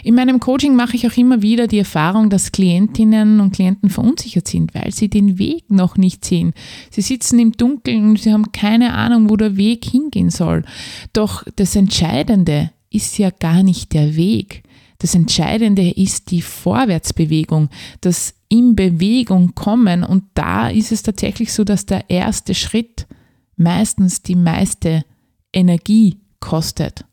In 0.03 0.15
meinem 0.15 0.39
Coaching 0.39 0.75
mache 0.75 0.95
ich 0.95 1.05
auch 1.07 1.17
immer 1.17 1.41
wieder 1.41 1.67
die 1.67 1.79
Erfahrung, 1.79 2.29
dass 2.29 2.53
Klientinnen 2.53 3.41
und 3.41 3.51
Klienten 3.51 3.89
verunsichert 3.89 4.47
sind, 4.47 4.73
weil 4.73 4.91
sie 4.91 5.09
den 5.09 5.37
Weg 5.37 5.69
noch 5.69 5.97
nicht 5.97 6.23
sehen. 6.23 6.53
Sie 6.89 7.01
sitzen 7.01 7.37
im 7.39 7.51
Dunkeln 7.51 8.11
und 8.11 8.19
sie 8.19 8.31
haben 8.31 8.51
keine 8.53 8.93
Ahnung, 8.93 9.29
wo 9.29 9.35
der 9.35 9.57
Weg 9.57 9.83
hingehen 9.85 10.29
soll. 10.29 10.63
Doch 11.11 11.43
das 11.57 11.75
Entscheidende 11.75 12.71
ist 12.89 13.17
ja 13.17 13.29
gar 13.29 13.61
nicht 13.61 13.93
der 13.93 14.15
Weg. 14.15 14.63
Das 14.99 15.13
Entscheidende 15.13 15.89
ist 15.91 16.31
die 16.31 16.41
Vorwärtsbewegung, 16.41 17.69
das 18.01 18.33
in 18.49 18.75
Bewegung 18.75 19.53
kommen. 19.53 20.03
Und 20.03 20.23
da 20.33 20.69
ist 20.69 20.91
es 20.91 21.03
tatsächlich 21.03 21.53
so, 21.53 21.63
dass 21.63 21.85
der 21.85 22.09
erste 22.09 22.55
Schritt 22.55 23.07
meistens 23.55 24.21
die 24.21 24.35
meiste 24.35 25.03
Energie 25.53 26.17
kostet. 26.39 27.05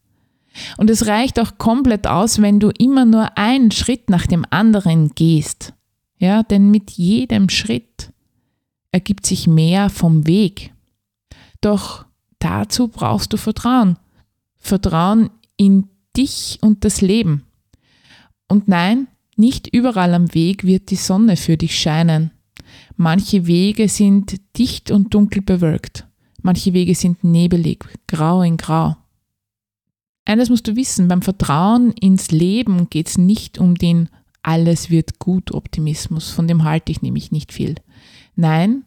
Und 0.76 0.88
es 0.88 1.06
reicht 1.06 1.40
auch 1.40 1.58
komplett 1.58 2.06
aus, 2.06 2.40
wenn 2.40 2.60
du 2.60 2.70
immer 2.78 3.04
nur 3.04 3.36
einen 3.36 3.70
Schritt 3.70 4.08
nach 4.08 4.26
dem 4.26 4.44
anderen 4.50 5.10
gehst. 5.14 5.72
Ja, 6.18 6.42
denn 6.42 6.70
mit 6.70 6.92
jedem 6.92 7.48
Schritt 7.48 8.12
ergibt 8.92 9.26
sich 9.26 9.46
mehr 9.48 9.90
vom 9.90 10.26
Weg. 10.26 10.72
Doch 11.60 12.06
dazu 12.38 12.88
brauchst 12.88 13.32
du 13.32 13.36
Vertrauen. 13.36 13.98
Vertrauen 14.56 15.30
in 15.56 15.88
dich 16.16 16.58
und 16.62 16.84
das 16.84 17.00
Leben. 17.00 17.44
Und 18.54 18.68
nein, 18.68 19.08
nicht 19.34 19.66
überall 19.66 20.14
am 20.14 20.32
Weg 20.32 20.62
wird 20.62 20.92
die 20.92 20.94
Sonne 20.94 21.36
für 21.36 21.56
dich 21.56 21.76
scheinen. 21.76 22.30
Manche 22.96 23.48
Wege 23.48 23.88
sind 23.88 24.40
dicht 24.56 24.92
und 24.92 25.12
dunkel 25.12 25.42
bewölkt. 25.42 26.06
Manche 26.40 26.72
Wege 26.72 26.94
sind 26.94 27.24
nebelig, 27.24 27.84
grau 28.06 28.42
in 28.42 28.56
grau. 28.56 28.94
Eines 30.24 30.50
musst 30.50 30.68
du 30.68 30.76
wissen, 30.76 31.08
beim 31.08 31.20
Vertrauen 31.20 31.90
ins 32.00 32.30
Leben 32.30 32.88
geht 32.90 33.08
es 33.08 33.18
nicht 33.18 33.58
um 33.58 33.74
den 33.74 34.08
alles 34.42 34.88
wird 34.88 35.18
gut 35.18 35.50
Optimismus, 35.50 36.30
von 36.30 36.46
dem 36.46 36.62
halte 36.62 36.92
ich 36.92 37.02
nämlich 37.02 37.32
nicht 37.32 37.52
viel. 37.52 37.74
Nein, 38.36 38.84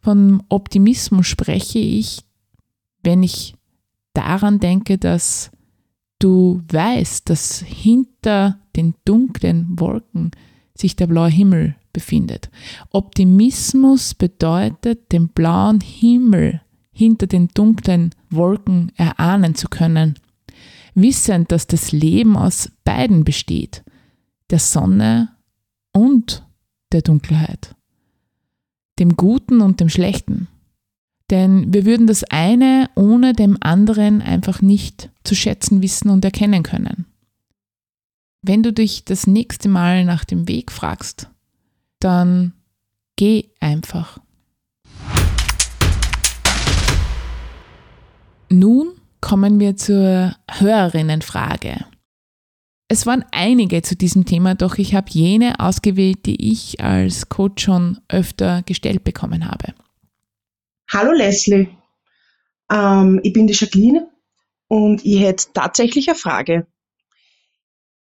von 0.00 0.42
Optimismus 0.48 1.26
spreche 1.26 1.78
ich, 1.78 2.20
wenn 3.02 3.22
ich 3.22 3.54
daran 4.14 4.60
denke, 4.60 4.96
dass 4.96 5.50
du 6.18 6.62
weißt, 6.72 7.28
dass 7.28 7.60
hinter 7.60 8.58
den 8.78 8.94
dunklen 9.04 9.66
Wolken 9.78 10.30
sich 10.74 10.96
der 10.96 11.08
blaue 11.08 11.28
Himmel 11.28 11.76
befindet. 11.92 12.48
Optimismus 12.90 14.14
bedeutet, 14.14 15.12
den 15.12 15.28
blauen 15.28 15.80
Himmel 15.80 16.62
hinter 16.92 17.26
den 17.26 17.48
dunklen 17.48 18.14
Wolken 18.30 18.92
erahnen 18.96 19.54
zu 19.54 19.68
können 19.68 20.14
wissend, 21.02 21.52
dass 21.52 21.66
das 21.66 21.92
Leben 21.92 22.36
aus 22.36 22.70
beiden 22.84 23.24
besteht, 23.24 23.84
der 24.50 24.58
Sonne 24.58 25.30
und 25.92 26.46
der 26.92 27.02
Dunkelheit, 27.02 27.74
dem 28.98 29.16
Guten 29.16 29.60
und 29.60 29.80
dem 29.80 29.88
Schlechten. 29.88 30.48
Denn 31.30 31.72
wir 31.74 31.84
würden 31.84 32.06
das 32.06 32.24
eine 32.24 32.88
ohne 32.94 33.34
dem 33.34 33.58
anderen 33.60 34.22
einfach 34.22 34.62
nicht 34.62 35.10
zu 35.24 35.34
schätzen 35.34 35.82
wissen 35.82 36.08
und 36.08 36.24
erkennen 36.24 36.62
können. 36.62 37.06
Wenn 38.42 38.62
du 38.62 38.72
dich 38.72 39.04
das 39.04 39.26
nächste 39.26 39.68
Mal 39.68 40.04
nach 40.04 40.24
dem 40.24 40.46
Weg 40.46 40.70
fragst, 40.70 41.28
dann 41.98 42.52
geh 43.16 43.48
einfach. 43.58 44.18
Nun 48.48 48.92
kommen 49.20 49.58
wir 49.58 49.76
zur 49.76 50.36
Hörerinnenfrage. 50.48 51.84
Es 52.86 53.06
waren 53.06 53.24
einige 53.32 53.82
zu 53.82 53.96
diesem 53.96 54.24
Thema, 54.24 54.54
doch 54.54 54.78
ich 54.78 54.94
habe 54.94 55.10
jene 55.10 55.58
ausgewählt, 55.58 56.24
die 56.24 56.50
ich 56.52 56.80
als 56.80 57.28
Coach 57.28 57.64
schon 57.64 57.98
öfter 58.08 58.62
gestellt 58.62 59.02
bekommen 59.02 59.46
habe. 59.50 59.74
Hallo 60.90 61.12
Leslie, 61.12 61.68
ähm, 62.70 63.20
ich 63.24 63.32
bin 63.32 63.48
die 63.48 63.52
Jacqueline 63.52 64.08
und 64.68 65.04
ich 65.04 65.20
hätte 65.20 65.46
tatsächlich 65.52 66.08
eine 66.08 66.16
Frage. 66.16 66.66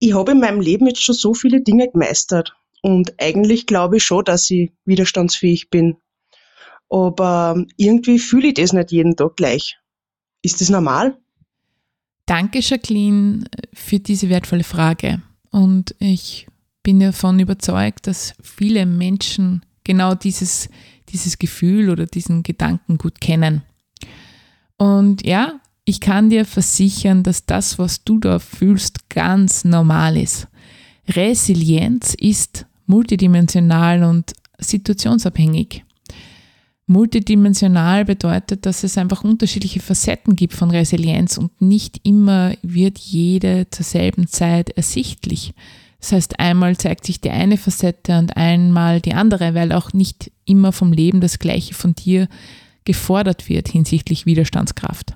Ich 0.01 0.15
habe 0.15 0.33
in 0.33 0.41
meinem 0.41 0.61
Leben 0.61 0.87
jetzt 0.87 1.03
schon 1.03 1.15
so 1.15 1.35
viele 1.35 1.61
Dinge 1.61 1.89
gemeistert 1.91 2.55
und 2.83 3.15
eigentlich 3.21 3.67
glaube 3.67 3.97
ich 3.97 4.05
schon, 4.05 4.25
dass 4.25 4.51
ich 4.51 4.71
widerstandsfähig 4.85 5.71
bin. 5.71 5.97
Aber 6.89 7.63
irgendwie 7.77 8.19
fühle 8.19 8.49
ich 8.49 8.55
das 8.55 8.73
nicht 8.73 8.93
jeden 8.93 9.17
Tag 9.17 9.37
gleich. 9.37 9.77
Ist 10.43 10.61
das 10.61 10.71
normal? 10.71 11.19
Danke, 12.27 12.61
Jacqueline, 12.61 13.45
für 13.73 13.99
diese 13.99 14.29
wertvolle 14.29 14.65
Frage. 14.65 15.23
Und 15.51 15.95
ich 15.99 16.47
bin 16.83 17.01
davon 17.01 17.41
überzeugt, 17.41 18.07
dass 18.07 18.35
viele 18.43 18.87
Menschen 18.87 19.65
genau 19.85 20.15
dieses, 20.15 20.69
dieses 21.09 21.39
Gefühl 21.39 21.91
oder 21.91 22.07
diesen 22.07 22.43
Gedanken 22.43 22.99
gut 22.99 23.21
kennen. 23.21 23.63
Und 24.77 25.27
ja, 25.27 25.61
ich 25.89 26.01
kann 26.01 26.29
dir 26.29 26.45
versichern, 26.45 27.23
dass 27.23 27.47
das, 27.47 27.79
was 27.79 28.05
du 28.05 28.19
da 28.19 28.39
fühlst, 28.41 29.09
ganz 29.09 29.65
normal 29.65 30.19
ist. 30.19 30.47
Resilienz 31.09 32.13
ist 32.13 32.67
multidimensional 32.85 34.05
und 34.05 34.35
situationsabhängig. 34.59 35.85
Multidimensional 36.87 38.05
bedeutet, 38.05 38.67
dass 38.67 38.85
es 38.85 38.99
einfach 38.99 39.25
unterschiedliche 39.25 39.81
Facetten 39.81 40.37
gibt 40.37 40.53
von 40.53 40.71
Resilienz 40.71 41.39
und 41.39 41.63
nicht 41.63 42.07
immer 42.07 42.53
wird 42.61 42.99
jede 42.99 43.67
zur 43.71 43.85
selben 43.85 44.27
Zeit 44.27 44.69
ersichtlich. 44.69 45.55
Das 46.01 46.13
heißt, 46.13 46.39
einmal 46.39 46.77
zeigt 46.77 47.07
sich 47.07 47.23
die 47.23 47.31
eine 47.31 47.57
Facette 47.57 48.19
und 48.19 48.37
einmal 48.37 49.01
die 49.01 49.15
andere, 49.15 49.55
weil 49.55 49.73
auch 49.73 49.95
nicht 49.95 50.31
immer 50.45 50.73
vom 50.73 50.93
Leben 50.93 51.23
das 51.23 51.39
Gleiche 51.39 51.73
von 51.73 51.95
dir 51.95 52.29
gefordert 52.85 53.49
wird 53.49 53.69
hinsichtlich 53.69 54.27
Widerstandskraft. 54.27 55.15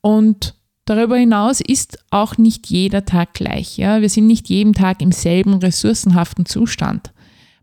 Und 0.00 0.54
darüber 0.84 1.16
hinaus 1.16 1.60
ist 1.60 1.98
auch 2.10 2.38
nicht 2.38 2.68
jeder 2.68 3.04
Tag 3.04 3.34
gleich. 3.34 3.76
Ja? 3.76 4.00
Wir 4.00 4.08
sind 4.08 4.26
nicht 4.26 4.48
jeden 4.48 4.72
Tag 4.72 5.02
im 5.02 5.12
selben 5.12 5.54
ressourcenhaften 5.54 6.46
Zustand. 6.46 7.12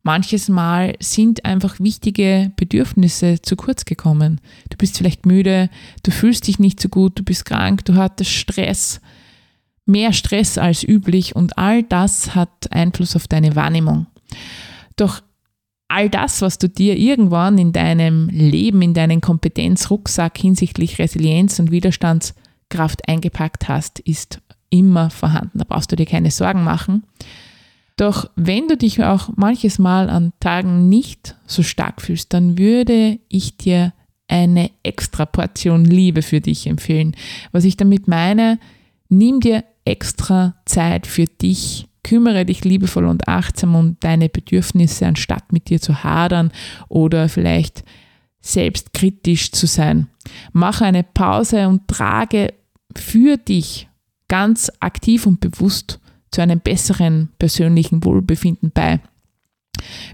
Manches 0.04 0.50
Mal 0.50 0.96
sind 1.00 1.46
einfach 1.46 1.80
wichtige 1.80 2.52
Bedürfnisse 2.58 3.42
zu 3.42 3.56
kurz 3.56 3.86
gekommen. 3.86 4.40
Du 4.70 4.78
bist 4.78 4.98
vielleicht 4.98 5.26
müde, 5.26 5.72
du 6.04 6.12
fühlst 6.12 6.48
dich 6.48 6.60
nicht 6.60 6.80
so 6.80 6.90
gut, 6.90 7.18
du 7.18 7.24
bist 7.24 7.46
krank, 7.46 7.84
du 7.86 7.96
hattest 7.96 8.30
Stress, 8.30 9.02
mehr 9.88 10.14
Stress 10.14 10.60
als 10.60 10.84
üblich 10.84 11.36
und 11.36 11.58
all 11.58 11.82
das 11.82 12.36
hat 12.36 12.72
Einfluss 12.72 13.16
auf 13.16 13.28
deine 13.28 13.56
Wahrnehmung. 13.56 14.06
Doch 14.96 15.22
all 15.88 16.10
das, 16.10 16.42
was 16.42 16.58
du 16.58 16.68
dir 16.68 16.98
irgendwann 16.98 17.58
in 17.58 17.72
deinem 17.72 18.30
Leben, 18.30 18.82
in 18.82 18.94
deinen 18.94 19.22
Kompetenzrucksack 19.22 20.38
hinsichtlich 20.38 21.00
Resilienz 21.00 21.60
und 21.60 21.72
Widerstandskraft 21.72 23.08
eingepackt 23.08 23.68
hast, 23.68 24.00
ist 24.00 24.42
immer 24.70 25.10
vorhanden. 25.10 25.60
Da 25.60 25.66
brauchst 25.68 25.92
du 25.92 25.96
dir 25.96 26.06
keine 26.06 26.32
Sorgen 26.32 26.64
machen. 26.64 27.04
Doch 27.98 28.30
wenn 28.36 28.68
du 28.68 28.76
dich 28.76 29.04
auch 29.04 29.30
manches 29.36 29.80
Mal 29.80 30.10
an 30.10 30.34
Tagen 30.40 30.90
nicht 30.90 31.36
so 31.46 31.64
stark 31.64 32.02
fühlst, 32.02 32.34
dann 32.34 32.58
würde 32.58 33.20
ich 33.30 33.56
dir 33.58 33.94
eine 34.28 34.72
extra 34.84 35.26
Portion 35.26 35.86
Liebe 35.86 36.22
für 36.22 36.42
dich 36.42 36.68
empfehlen. 36.68 37.16
Was 37.52 37.64
ich 37.64 37.78
damit 37.78 38.08
meine, 38.08 38.60
nimm 39.08 39.40
dir 39.40 39.64
extra 39.86 40.56
Zeit 40.66 41.08
für 41.08 41.26
dich, 41.26 41.88
kümmere 42.06 42.46
dich 42.46 42.64
liebevoll 42.64 43.06
und 43.06 43.28
achtsam 43.28 43.74
um 43.74 43.98
deine 44.00 44.30
Bedürfnisse, 44.30 45.08
anstatt 45.08 45.52
mit 45.52 45.70
dir 45.70 45.82
zu 45.82 46.04
hadern 46.04 46.52
oder 46.88 47.30
vielleicht 47.30 47.84
selbstkritisch 48.42 49.52
zu 49.52 49.66
sein. 49.66 50.08
Mach 50.54 50.82
eine 50.82 51.02
Pause 51.02 51.68
und 51.68 51.88
trage 51.88 52.54
für 52.96 53.38
dich 53.38 53.90
ganz 54.28 54.72
aktiv 54.80 55.26
und 55.26 55.40
bewusst 55.40 56.00
zu 56.30 56.42
einem 56.42 56.60
besseren 56.60 57.30
persönlichen 57.40 58.04
Wohlbefinden 58.06 58.70
bei. 58.72 59.00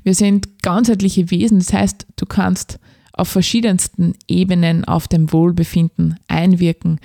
Wir 0.03 0.15
sind 0.15 0.61
ganzheitliche 0.63 1.29
Wesen, 1.29 1.59
das 1.59 1.73
heißt, 1.73 2.07
du 2.15 2.25
kannst 2.25 2.79
auf 3.11 3.27
verschiedensten 3.27 4.13
Ebenen 4.29 4.85
auf 4.85 5.09
dem 5.09 5.33
Wohlbefinden 5.33 6.17
einwirken. 6.29 7.01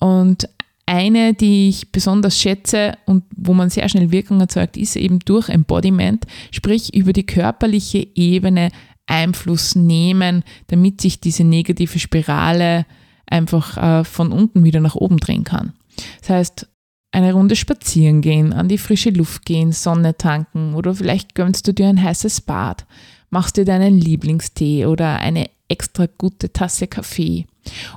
Und 0.00 0.48
eine, 0.86 1.34
die 1.34 1.68
ich 1.68 1.90
besonders 1.90 2.38
schätze 2.40 2.96
und 3.06 3.24
wo 3.36 3.52
man 3.52 3.70
sehr 3.70 3.88
schnell 3.88 4.12
Wirkung 4.12 4.40
erzeugt, 4.40 4.76
ist 4.76 4.96
eben 4.96 5.18
durch 5.18 5.48
Embodiment, 5.48 6.24
sprich 6.52 6.94
über 6.94 7.12
die 7.12 7.26
körperliche 7.26 8.06
Ebene 8.14 8.70
Einfluss 9.06 9.74
nehmen, 9.74 10.44
damit 10.68 11.00
sich 11.00 11.20
diese 11.20 11.44
negative 11.44 11.98
Spirale 11.98 12.86
einfach 13.26 13.76
äh, 13.76 14.04
von 14.04 14.32
unten 14.32 14.64
wieder 14.64 14.80
nach 14.80 14.94
oben 14.94 15.18
drehen 15.18 15.44
kann. 15.44 15.72
Das 16.20 16.30
heißt, 16.30 16.68
eine 17.12 17.32
Runde 17.32 17.56
spazieren 17.56 18.20
gehen, 18.20 18.52
an 18.52 18.68
die 18.68 18.78
frische 18.78 19.10
Luft 19.10 19.46
gehen, 19.46 19.72
Sonne 19.72 20.16
tanken 20.16 20.74
oder 20.74 20.94
vielleicht 20.94 21.34
gönnst 21.34 21.66
du 21.66 21.72
dir 21.72 21.88
ein 21.88 22.02
heißes 22.02 22.42
Bad, 22.42 22.86
machst 23.30 23.56
dir 23.56 23.64
deinen 23.64 23.98
Lieblingstee 23.98 24.86
oder 24.86 25.18
eine 25.18 25.48
extra 25.68 26.06
gute 26.18 26.52
Tasse 26.52 26.86
Kaffee. 26.86 27.46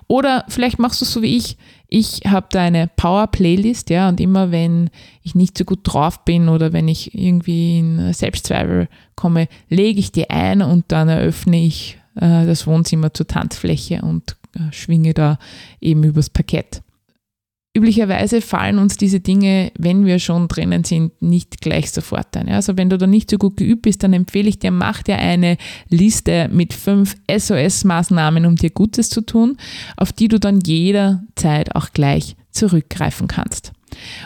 Oder 0.07 0.45
vielleicht 0.47 0.79
machst 0.79 1.01
du 1.01 1.05
es 1.05 1.11
so 1.11 1.21
wie 1.21 1.37
ich. 1.37 1.57
Ich 1.87 2.21
habe 2.27 2.47
da 2.51 2.61
eine 2.61 2.87
Power-Playlist, 2.87 3.89
ja, 3.89 4.09
und 4.09 4.19
immer 4.19 4.51
wenn 4.51 4.89
ich 5.23 5.33
nicht 5.33 5.57
so 5.57 5.65
gut 5.65 5.79
drauf 5.83 6.23
bin 6.23 6.47
oder 6.47 6.71
wenn 6.71 6.87
ich 6.87 7.15
irgendwie 7.15 7.79
in 7.79 8.13
Selbstzweifel 8.13 8.87
komme, 9.15 9.47
lege 9.69 9.99
ich 9.99 10.11
die 10.11 10.29
ein 10.29 10.61
und 10.61 10.85
dann 10.89 11.09
eröffne 11.09 11.63
ich 11.63 11.97
äh, 12.15 12.45
das 12.45 12.67
Wohnzimmer 12.67 13.13
zur 13.13 13.27
Tanzfläche 13.27 14.01
und 14.03 14.37
äh, 14.55 14.71
schwinge 14.71 15.13
da 15.13 15.39
eben 15.81 16.03
übers 16.03 16.29
Parkett. 16.29 16.81
Üblicherweise 17.79 18.41
fallen 18.41 18.77
uns 18.77 18.97
diese 18.97 19.21
Dinge, 19.21 19.71
wenn 19.77 20.05
wir 20.05 20.19
schon 20.19 20.49
drinnen 20.49 20.83
sind, 20.83 21.21
nicht 21.21 21.61
gleich 21.61 21.91
sofort 21.91 22.35
ein. 22.35 22.49
Also 22.49 22.75
wenn 22.75 22.89
du 22.89 22.97
da 22.97 23.07
nicht 23.07 23.31
so 23.31 23.37
gut 23.37 23.55
geübt 23.55 23.83
bist, 23.83 24.03
dann 24.03 24.11
empfehle 24.11 24.49
ich 24.49 24.59
dir, 24.59 24.71
mach 24.71 25.01
dir 25.01 25.17
eine 25.17 25.55
Liste 25.87 26.49
mit 26.51 26.73
fünf 26.73 27.15
SOS-Maßnahmen, 27.31 28.45
um 28.45 28.57
dir 28.57 28.69
Gutes 28.69 29.09
zu 29.09 29.21
tun, 29.21 29.55
auf 29.95 30.11
die 30.11 30.27
du 30.27 30.41
dann 30.41 30.59
jederzeit 30.59 31.73
auch 31.73 31.93
gleich 31.93 32.35
zurückgreifen 32.51 33.29
kannst. 33.29 33.71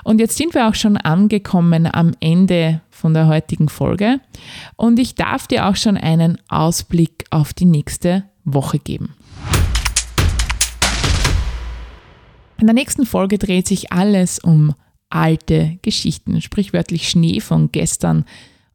Und 0.04 0.20
jetzt 0.20 0.36
sind 0.36 0.56
wir 0.56 0.68
auch 0.68 0.76
schon 0.76 0.98
angekommen 0.98 1.86
am 1.86 2.14
Ende 2.22 2.82
von 2.90 3.14
der 3.14 3.28
heutigen 3.28 3.70
Folge 3.70 4.20
und 4.78 4.98
ich 4.98 5.14
darf 5.14 5.46
dir 5.46 5.68
auch 5.68 5.76
schon 5.76 5.96
einen 5.96 6.40
Ausblick 6.48 7.26
auf 7.30 7.54
die 7.54 7.66
nächste 7.66 8.24
Woche 8.46 8.80
geben. 8.80 9.14
In 12.60 12.68
der 12.68 12.74
nächsten 12.74 13.06
Folge 13.06 13.38
dreht 13.38 13.68
sich 13.68 13.92
alles 13.92 14.40
um 14.40 14.74
alte 15.10 15.78
Geschichten, 15.82 16.42
sprichwörtlich 16.42 17.10
Schnee 17.10 17.40
von 17.40 17.72
gestern 17.72 18.26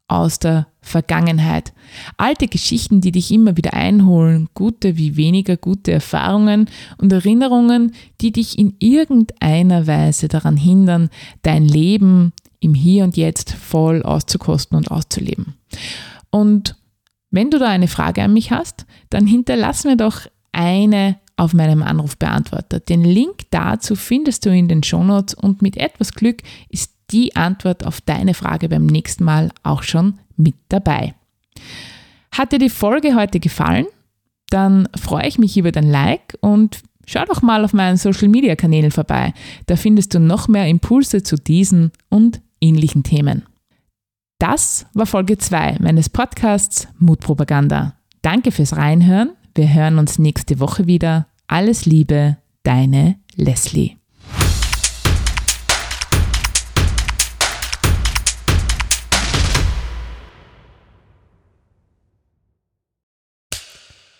aus 0.08 0.38
der 0.38 0.68
Vergangenheit. 0.80 1.74
Alte 2.16 2.48
Geschichten, 2.48 3.00
die 3.00 3.12
dich 3.12 3.30
immer 3.30 3.56
wieder 3.56 3.74
einholen, 3.74 4.48
gute 4.54 4.96
wie 4.96 5.16
weniger 5.16 5.56
gute 5.56 5.92
Erfahrungen 5.92 6.70
und 6.96 7.12
Erinnerungen, 7.12 7.92
die 8.20 8.32
dich 8.32 8.58
in 8.58 8.74
irgendeiner 8.78 9.86
Weise 9.86 10.28
daran 10.28 10.56
hindern, 10.56 11.10
dein 11.42 11.66
Leben 11.66 12.32
im 12.60 12.74
Hier 12.74 13.04
und 13.04 13.16
Jetzt 13.16 13.52
voll 13.52 14.02
auszukosten 14.02 14.78
und 14.78 14.90
auszuleben. 14.90 15.54
Und 16.30 16.76
wenn 17.30 17.50
du 17.50 17.58
da 17.58 17.68
eine 17.68 17.88
Frage 17.88 18.22
an 18.22 18.32
mich 18.32 18.50
hast, 18.50 18.86
dann 19.10 19.26
hinterlass 19.26 19.84
mir 19.84 19.96
doch 19.96 20.22
eine 20.52 21.18
auf 21.38 21.54
meinem 21.54 21.82
Anrufbeantworter. 21.82 22.80
Den 22.80 23.02
Link 23.02 23.46
dazu 23.50 23.96
findest 23.96 24.44
du 24.44 24.50
in 24.50 24.68
den 24.68 24.82
Shownotes 24.82 25.34
und 25.34 25.62
mit 25.62 25.76
etwas 25.76 26.12
Glück 26.12 26.42
ist 26.68 26.92
die 27.10 27.36
Antwort 27.36 27.86
auf 27.86 28.00
deine 28.00 28.34
Frage 28.34 28.68
beim 28.68 28.86
nächsten 28.86 29.24
Mal 29.24 29.50
auch 29.62 29.82
schon 29.82 30.18
mit 30.36 30.56
dabei. 30.68 31.14
Hat 32.32 32.52
dir 32.52 32.58
die 32.58 32.68
Folge 32.68 33.14
heute 33.14 33.40
gefallen? 33.40 33.86
Dann 34.50 34.88
freue 34.98 35.26
ich 35.26 35.38
mich 35.38 35.56
über 35.56 35.72
dein 35.72 35.90
Like 35.90 36.36
und 36.40 36.80
schau 37.06 37.24
doch 37.24 37.42
mal 37.42 37.64
auf 37.64 37.72
meinen 37.72 37.96
Social 37.96 38.28
Media 38.28 38.56
Kanälen 38.56 38.90
vorbei. 38.90 39.32
Da 39.66 39.76
findest 39.76 40.14
du 40.14 40.20
noch 40.20 40.48
mehr 40.48 40.68
Impulse 40.68 41.22
zu 41.22 41.36
diesen 41.36 41.92
und 42.08 42.40
ähnlichen 42.60 43.02
Themen. 43.02 43.44
Das 44.38 44.86
war 44.94 45.06
Folge 45.06 45.38
2 45.38 45.78
meines 45.80 46.08
Podcasts 46.08 46.88
Mutpropaganda. 46.98 47.94
Danke 48.22 48.52
fürs 48.52 48.76
Reinhören 48.76 49.30
wir 49.58 49.74
hören 49.74 49.98
uns 49.98 50.20
nächste 50.20 50.60
Woche 50.60 50.86
wieder. 50.86 51.26
Alles 51.50 51.86
Liebe, 51.86 52.36
deine 52.62 53.18
Leslie. 53.34 53.96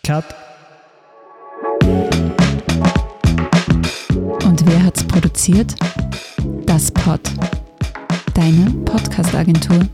Cut. 0.03 0.25
Und 4.43 4.67
wer 4.67 4.85
hat's 4.85 5.05
produziert? 5.05 5.75
Das 6.64 6.91
Pod. 6.91 7.21
Deine 8.33 8.71
Podcast-Agentur. 8.87 9.87